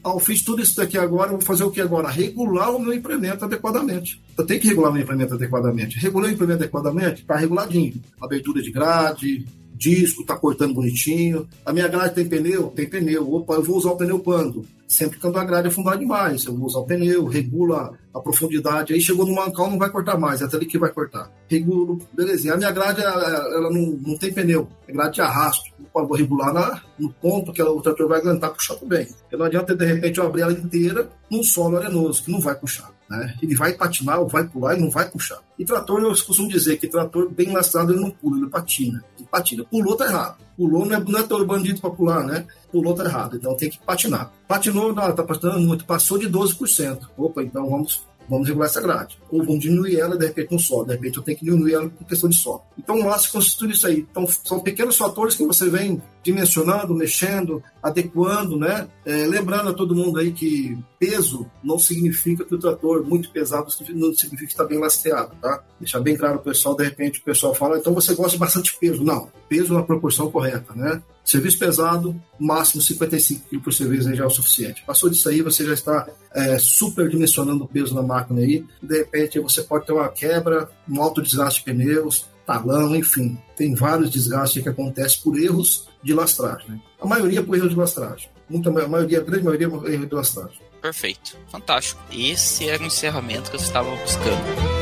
Ah, 0.04 0.12
eu 0.12 0.20
fiz 0.20 0.42
tudo 0.42 0.62
isso 0.62 0.78
daqui 0.78 0.98
agora, 0.98 1.28
eu 1.28 1.38
vou 1.38 1.46
fazer 1.46 1.64
o 1.66 1.72
que 1.72 1.82
agora? 1.82 2.08
Regular 2.08 2.74
o 2.74 2.80
meu 2.80 2.94
implemento 2.94 3.44
adequadamente. 3.44 4.22
Eu 4.38 4.46
tenho 4.46 4.62
que 4.62 4.70
regular 4.70 4.92
o 4.92 4.94
meu 4.94 5.04
implemento 5.04 5.34
adequadamente. 5.34 6.00
Regular 6.00 6.30
o 6.30 6.34
implemento 6.34 6.64
adequadamente? 6.64 7.22
Está 7.22 7.36
reguladinho. 7.36 8.02
Abertura 8.22 8.62
de 8.62 8.72
grade, 8.72 9.46
disco, 9.80 10.26
tá 10.26 10.36
cortando 10.36 10.74
bonitinho. 10.74 11.48
A 11.66 11.72
minha 11.72 11.88
grade 11.88 12.14
tem 12.14 12.28
pneu? 12.28 12.68
Tem 12.68 12.88
pneu. 12.88 13.34
Opa, 13.34 13.56
eu 13.56 13.64
vou 13.64 13.78
usar 13.78 13.92
o 13.92 13.98
pneu 13.98 14.20
quando? 14.20 14.66
Sempre 14.90 15.20
quando 15.20 15.38
a 15.38 15.46
grade 15.46 15.70
fundada 15.70 16.00
demais. 16.00 16.44
Eu 16.46 16.58
vou 16.58 16.66
usar 16.66 16.80
o 16.80 16.84
pneu, 16.84 17.28
regula 17.28 17.94
a 18.12 18.20
profundidade. 18.20 18.92
Aí 18.92 19.00
chegou 19.00 19.24
no 19.24 19.36
mancal, 19.36 19.70
não 19.70 19.78
vai 19.78 19.88
cortar 19.88 20.18
mais, 20.18 20.42
é 20.42 20.46
até 20.46 20.58
ali 20.58 20.66
que 20.66 20.80
vai 20.80 20.90
cortar. 20.90 21.32
Regulo, 21.48 22.00
belezinha. 22.12 22.56
A 22.56 22.58
minha 22.58 22.72
grade, 22.72 23.00
ela, 23.00 23.70
não, 23.70 24.00
não 24.02 24.18
tem 24.18 24.34
pneu, 24.34 24.68
é 24.88 24.92
grade 24.92 25.14
de 25.14 25.22
arrasto. 25.22 25.70
Opa, 25.80 26.02
vou 26.02 26.18
regular 26.18 26.52
na, 26.52 26.82
no 26.98 27.14
ponto 27.14 27.54
que 27.54 27.62
o 27.62 27.82
trator 27.82 28.08
vai 28.08 28.20
aguentar 28.20 28.52
puxar 28.52 28.78
também. 28.78 29.06
Porque 29.06 29.38
não 29.38 29.46
adianta, 29.46 29.76
de 29.76 29.86
repente, 29.86 30.18
eu 30.18 30.26
abrir 30.26 30.42
ela 30.42 30.54
inteira 30.54 31.08
num 31.30 31.44
solo 31.44 31.78
arenoso, 31.78 32.24
que 32.24 32.32
não 32.32 32.40
vai 32.40 32.56
puxar. 32.56 32.90
Né? 33.08 33.36
Ele 33.44 33.56
vai 33.56 33.74
patinar, 33.74 34.20
ou 34.20 34.28
vai 34.28 34.48
pular 34.48 34.76
e 34.76 34.82
não 34.82 34.90
vai 34.90 35.08
puxar. 35.08 35.38
E 35.58 35.64
trator, 35.64 36.02
eu 36.02 36.10
costumo 36.10 36.50
dizer 36.50 36.78
que 36.78 36.88
trator 36.88 37.30
bem 37.30 37.54
lastrado 37.54 37.94
ele 37.94 38.02
não 38.02 38.10
pula, 38.10 38.38
ele 38.38 38.50
patina. 38.50 39.04
Ele 39.20 39.28
patina. 39.30 39.64
Pulou, 39.66 39.96
tá 39.96 40.06
errado. 40.06 40.49
Pulou 40.60 40.86
não 40.86 40.98
é, 40.98 41.00
não 41.00 41.20
é 41.20 41.24
todo 41.24 41.46
bandido 41.46 41.80
para 41.80 41.90
pular, 41.90 42.22
né? 42.26 42.46
Pulou, 42.70 42.94
tá 42.94 43.06
errado. 43.06 43.38
Então 43.38 43.56
tem 43.56 43.70
que 43.70 43.80
patinar. 43.80 44.30
Patinou, 44.46 44.94
não, 44.94 45.16
tá 45.16 45.24
patinando 45.24 45.62
muito, 45.62 45.86
passou 45.86 46.18
de 46.18 46.30
12%. 46.30 47.00
Opa, 47.18 47.42
então 47.42 47.70
vamos 47.70 48.04
vamos 48.28 48.46
regular 48.46 48.68
essa 48.68 48.82
grade. 48.82 49.18
Ou 49.32 49.42
vamos 49.42 49.62
diminuir 49.62 49.98
ela, 49.98 50.18
de 50.18 50.26
repente, 50.26 50.52
no 50.52 50.60
solo. 50.60 50.86
De 50.86 50.92
repente, 50.92 51.18
eu 51.18 51.24
tenho 51.24 51.38
que 51.38 51.46
diminuir 51.46 51.76
ela 51.76 51.90
por 51.90 52.06
questão 52.06 52.30
de 52.30 52.36
solo. 52.36 52.62
Então, 52.78 53.00
o 53.00 53.06
laço 53.06 53.32
constitui 53.32 53.72
isso 53.72 53.88
aí. 53.88 54.06
Então, 54.12 54.28
são 54.28 54.60
pequenos 54.60 54.98
fatores 54.98 55.36
que 55.36 55.46
você 55.46 55.70
vem 55.70 56.02
dimensionando, 56.30 56.94
mexendo, 56.94 57.64
adequando, 57.82 58.58
né? 58.58 58.88
É, 59.04 59.26
lembrando 59.26 59.70
a 59.70 59.74
todo 59.74 59.96
mundo 59.96 60.20
aí 60.20 60.32
que 60.32 60.78
peso 61.00 61.50
não 61.64 61.80
significa 61.80 62.46
que 62.46 62.54
o 62.54 62.60
trator 62.60 63.04
muito 63.04 63.32
pesado 63.32 63.68
não 63.96 64.14
significa 64.14 64.46
que 64.46 64.52
está 64.52 64.64
bem 64.64 64.78
lastreado, 64.78 65.36
tá? 65.42 65.64
Deixar 65.80 66.00
bem 66.00 66.16
claro 66.16 66.38
o 66.38 66.44
pessoal, 66.44 66.76
de 66.76 66.84
repente 66.84 67.20
o 67.20 67.24
pessoal 67.24 67.56
fala, 67.56 67.80
então 67.80 67.94
você 67.94 68.14
gosta 68.14 68.34
de 68.34 68.38
bastante 68.38 68.78
peso. 68.78 69.04
Não, 69.04 69.30
peso 69.48 69.74
na 69.74 69.82
proporção 69.82 70.30
correta, 70.30 70.74
né? 70.76 71.02
Serviço 71.24 71.60
pesado, 71.60 72.20
máximo 72.40 72.82
55 72.82 73.50
kg 73.50 73.60
por 73.60 73.74
serviço 73.74 74.14
já 74.14 74.24
é 74.24 74.28
o 74.28 74.32
suficiente. 74.32 74.84
Passou 74.86 75.10
disso 75.10 75.30
aí, 75.30 75.42
você 75.42 75.66
já 75.66 75.74
está 75.74 76.08
é, 76.34 76.58
superdimensionando 76.60 77.64
o 77.64 77.68
peso 77.68 77.96
na 77.96 78.02
máquina 78.02 78.42
aí. 78.42 78.66
De 78.82 78.98
repente 78.98 79.40
você 79.40 79.64
pode 79.64 79.86
ter 79.86 79.94
uma 79.94 80.10
quebra, 80.10 80.70
um 80.88 81.02
alto 81.02 81.22
desgaste 81.22 81.60
de 81.60 81.66
pneus, 81.66 82.28
talão, 82.50 82.96
enfim. 82.96 83.38
Tem 83.56 83.76
vários 83.76 84.10
desgastes 84.10 84.64
que 84.64 84.70
acontecem 84.70 85.22
por 85.22 85.40
erros 85.40 85.88
de 86.02 86.14
lastragem. 86.14 86.72
Né? 86.72 86.82
A 87.00 87.06
maioria 87.06 87.44
por 87.44 87.56
erro 87.56 87.70
de 87.70 87.76
lastragem. 87.76 88.28
Muita, 88.50 88.70
a 88.70 88.88
maioria, 88.88 89.20
a 89.20 89.22
grande 89.22 89.44
maioria 89.44 89.70
por 89.70 89.88
erro 89.88 90.08
de 90.08 90.16
lastragem. 90.16 90.60
Perfeito. 90.82 91.38
Fantástico. 91.52 92.02
Esse 92.12 92.68
era 92.68 92.82
o 92.82 92.86
encerramento 92.88 93.52
que 93.52 93.58
eu 93.58 93.62
estava 93.62 93.96
buscando. 93.98 94.80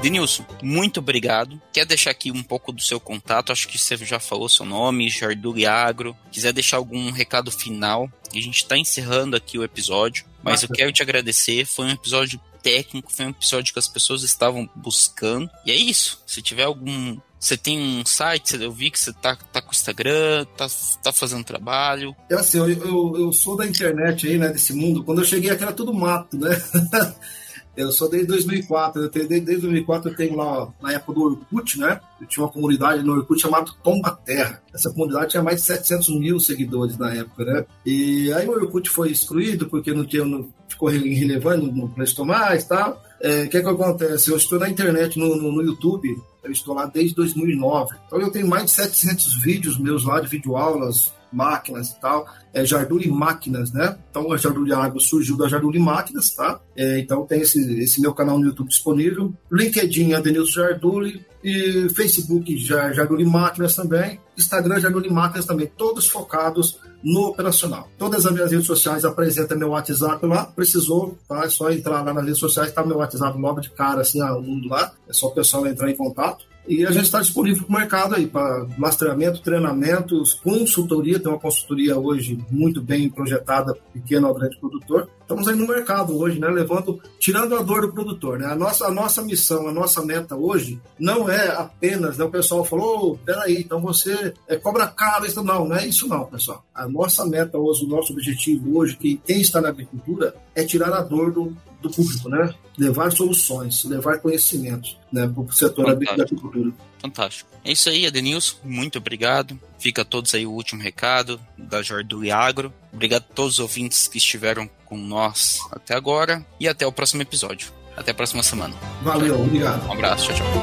Denilson, 0.00 0.44
muito 0.62 0.98
obrigado. 0.98 1.60
Quer 1.72 1.84
deixar 1.84 2.10
aqui 2.10 2.32
um 2.32 2.42
pouco 2.42 2.72
do 2.72 2.80
seu 2.80 2.98
contato? 2.98 3.52
Acho 3.52 3.68
que 3.68 3.78
você 3.78 3.96
já 3.98 4.18
falou 4.18 4.48
seu 4.48 4.64
nome, 4.64 5.10
Jarduli 5.10 5.66
Agro. 5.66 6.16
Quiser 6.30 6.52
deixar 6.52 6.78
algum 6.78 7.10
recado 7.10 7.50
final? 7.52 8.10
A 8.32 8.40
gente 8.40 8.56
está 8.56 8.76
encerrando 8.76 9.36
aqui 9.36 9.58
o 9.58 9.62
episódio, 9.62 10.24
mas 10.42 10.62
eu 10.62 10.68
quero 10.70 10.90
te 10.90 11.02
agradecer. 11.02 11.66
Foi 11.66 11.84
um 11.84 11.90
episódio 11.90 12.40
técnico, 12.62 13.12
foi 13.12 13.26
um 13.26 13.30
episódio 13.30 13.72
que 13.72 13.78
as 13.78 13.88
pessoas 13.88 14.22
estavam 14.22 14.68
buscando. 14.74 15.50
E 15.66 15.70
é 15.70 15.76
isso. 15.76 16.22
Se 16.26 16.40
tiver 16.40 16.64
algum 16.64 17.18
você 17.42 17.56
tem 17.56 17.76
um 17.76 18.06
site, 18.06 18.54
eu 18.54 18.70
vi 18.70 18.88
que 18.88 19.00
você 19.00 19.12
tá, 19.12 19.34
tá 19.34 19.60
com 19.60 19.70
o 19.70 19.72
Instagram, 19.72 20.46
tá, 20.56 20.68
tá 21.02 21.12
fazendo 21.12 21.42
trabalho. 21.42 22.14
É 22.30 22.36
assim, 22.36 22.58
eu, 22.58 22.70
eu, 22.70 23.16
eu, 23.18 23.32
sou 23.32 23.56
da 23.56 23.66
internet 23.66 24.28
aí, 24.28 24.38
né, 24.38 24.48
desse 24.50 24.72
mundo. 24.72 25.02
Quando 25.02 25.22
eu 25.22 25.24
cheguei 25.24 25.50
aqui 25.50 25.64
era 25.64 25.72
tudo 25.72 25.92
mato, 25.92 26.38
né? 26.38 26.50
Eu 27.76 27.90
sou 27.90 28.08
desde 28.08 28.28
2004, 28.28 29.02
eu 29.02 29.08
tenho, 29.08 29.28
desde, 29.28 29.46
desde 29.46 29.62
2004 29.62 30.10
eu 30.10 30.16
tenho 30.16 30.36
lá, 30.36 30.68
na 30.82 30.92
época 30.92 31.14
do 31.14 31.22
Orkut, 31.22 31.78
né? 31.78 32.00
Eu 32.20 32.26
tinha 32.26 32.44
uma 32.44 32.52
comunidade 32.52 33.02
no 33.02 33.14
Orkut 33.14 33.40
chamada 33.40 33.72
Tomba 33.82 34.10
Terra. 34.24 34.62
Essa 34.74 34.90
comunidade 34.90 35.30
tinha 35.30 35.42
mais 35.42 35.60
de 35.60 35.66
700 35.66 36.20
mil 36.20 36.38
seguidores 36.38 36.98
na 36.98 37.14
época, 37.14 37.44
né? 37.44 37.64
E 37.86 38.32
aí 38.32 38.46
o 38.46 38.52
Orkut 38.52 38.90
foi 38.90 39.10
excluído 39.10 39.68
porque 39.68 39.94
não 39.94 40.04
tinha, 40.04 40.24
não, 40.24 40.48
ficou 40.68 40.92
irrelevante, 40.92 41.70
não 41.72 41.88
prestou 41.88 42.24
mais 42.24 42.64
e 42.64 42.68
tal. 42.68 43.02
É, 43.20 43.44
o 43.44 43.48
que 43.48 43.56
é 43.56 43.62
que 43.62 43.68
acontece? 43.68 44.30
Eu 44.30 44.36
estou 44.36 44.58
na 44.58 44.68
internet, 44.68 45.18
no, 45.18 45.36
no, 45.36 45.52
no, 45.52 45.62
YouTube, 45.62 46.08
eu 46.42 46.50
estou 46.50 46.74
lá 46.74 46.86
desde 46.86 47.14
2009. 47.14 47.94
Então 48.06 48.20
eu 48.20 48.30
tenho 48.30 48.48
mais 48.48 48.64
de 48.64 48.72
700 48.72 49.40
vídeos 49.42 49.78
meus 49.78 50.04
lá 50.04 50.20
de 50.20 50.28
videoaulas, 50.28 51.12
máquinas 51.32 51.90
e 51.90 52.00
tal, 52.00 52.26
é 52.52 52.64
Jarduli 52.64 53.10
Máquinas, 53.10 53.72
né? 53.72 53.96
Então 54.10 54.32
a 54.32 54.36
Jarduli 54.36 54.72
Água 54.72 55.00
surgiu 55.00 55.36
da 55.36 55.48
Jarduli 55.48 55.78
Máquinas, 55.78 56.30
tá? 56.34 56.60
É, 56.76 56.98
então 56.98 57.26
tem 57.26 57.40
esse, 57.40 57.80
esse 57.80 58.00
meu 58.00 58.12
canal 58.14 58.38
no 58.38 58.46
YouTube 58.46 58.68
disponível, 58.68 59.32
LinkedIn 59.50 60.12
Adenilson 60.12 60.60
Jarduli 60.60 61.24
e 61.42 61.88
Facebook 61.94 62.56
Jarduli 62.56 63.24
Máquinas 63.24 63.74
também, 63.74 64.20
Instagram 64.36 64.80
Jarduli 64.80 65.10
Máquinas 65.10 65.46
também, 65.46 65.66
todos 65.76 66.08
focados 66.08 66.78
no 67.02 67.28
operacional. 67.28 67.88
Todas 67.98 68.24
as 68.24 68.32
minhas 68.32 68.52
redes 68.52 68.66
sociais 68.66 69.04
apresentam 69.04 69.58
meu 69.58 69.70
WhatsApp 69.70 70.24
lá, 70.24 70.44
precisou, 70.44 71.18
tá? 71.28 71.44
É 71.44 71.48
só 71.48 71.70
entrar 71.70 72.02
lá 72.02 72.14
nas 72.14 72.24
redes 72.24 72.38
sociais, 72.38 72.72
tá 72.72 72.84
meu 72.84 72.98
WhatsApp 72.98 73.38
logo 73.38 73.60
de 73.60 73.70
cara, 73.70 74.02
assim, 74.02 74.22
o 74.22 74.40
mundo 74.40 74.68
lá, 74.68 74.92
é 75.08 75.12
só 75.12 75.26
o 75.26 75.32
pessoal 75.32 75.66
entrar 75.66 75.90
em 75.90 75.96
contato. 75.96 76.51
E 76.66 76.86
a 76.86 76.92
gente 76.92 77.04
está 77.04 77.20
disponível 77.20 77.64
para 77.64 77.76
o 77.76 77.78
mercado 77.78 78.14
aí, 78.14 78.26
para 78.26 78.68
lastreamento, 78.78 79.42
treinamentos, 79.42 80.34
consultoria. 80.34 81.18
Tem 81.18 81.30
uma 81.30 81.38
consultoria 81.38 81.98
hoje 81.98 82.38
muito 82.50 82.80
bem 82.80 83.10
projetada, 83.10 83.76
pequeno 83.92 84.28
ao 84.28 84.34
grande 84.34 84.58
produtor. 84.58 85.08
Estamos 85.20 85.48
aí 85.48 85.56
no 85.56 85.66
mercado 85.66 86.16
hoje, 86.16 86.38
né? 86.38 86.46
Levando, 86.48 87.00
tirando 87.18 87.56
a 87.56 87.62
dor 87.62 87.82
do 87.82 87.92
produtor, 87.92 88.38
né? 88.38 88.46
A 88.46 88.54
nossa, 88.54 88.86
a 88.86 88.90
nossa 88.92 89.22
missão, 89.22 89.66
a 89.66 89.72
nossa 89.72 90.04
meta 90.04 90.36
hoje 90.36 90.80
não 90.98 91.28
é 91.28 91.48
apenas, 91.48 92.16
né? 92.16 92.24
O 92.24 92.30
pessoal 92.30 92.64
falou, 92.64 93.12
oh, 93.12 93.18
peraí, 93.18 93.58
então 93.58 93.80
você 93.80 94.32
é, 94.46 94.56
cobra 94.56 94.86
caro, 94.86 95.26
isso 95.26 95.42
não, 95.42 95.66
não 95.66 95.76
é 95.76 95.86
isso 95.86 96.06
não, 96.06 96.26
pessoal. 96.26 96.64
A 96.72 96.86
nossa 96.86 97.26
meta 97.26 97.58
hoje, 97.58 97.84
o 97.84 97.88
nosso 97.88 98.12
objetivo 98.12 98.78
hoje, 98.78 98.96
que 98.96 99.20
quem 99.24 99.40
está 99.40 99.60
na 99.60 99.68
agricultura, 99.68 100.34
é 100.54 100.64
tirar 100.64 100.92
a 100.92 101.02
dor 101.02 101.32
do, 101.32 101.56
do 101.82 101.90
público, 101.90 102.28
né? 102.28 102.54
Levar 102.78 103.12
soluções, 103.12 103.84
levar 103.84 104.18
conhecimentos 104.18 104.96
né, 105.12 105.26
para 105.26 105.42
o 105.42 105.52
setor 105.52 105.86
Fantástico. 105.86 106.16
da 106.16 106.22
agricultura. 106.22 106.72
Fantástico. 106.98 107.50
É 107.64 107.72
isso 107.72 107.88
aí, 107.88 108.06
Adenilson. 108.06 108.56
Muito 108.64 108.98
obrigado. 108.98 109.58
Fica 109.78 110.02
a 110.02 110.04
todos 110.04 110.34
aí 110.34 110.46
o 110.46 110.52
último 110.52 110.80
recado 110.80 111.40
da 111.58 111.82
Jordui 111.82 112.30
Agro. 112.30 112.72
Obrigado 112.92 113.24
a 113.30 113.34
todos 113.34 113.54
os 113.54 113.60
ouvintes 113.60 114.08
que 114.08 114.18
estiveram 114.18 114.70
com 114.84 114.96
nós 114.96 115.58
até 115.70 115.94
agora 115.94 116.44
e 116.60 116.68
até 116.68 116.86
o 116.86 116.92
próximo 116.92 117.22
episódio. 117.22 117.72
Até 117.96 118.12
a 118.12 118.14
próxima 118.14 118.42
semana. 118.42 118.74
Valeu, 119.02 119.40
obrigado. 119.40 119.86
Um 119.86 119.92
abraço, 119.92 120.32
tchau, 120.32 120.36
tchau. 120.36 120.62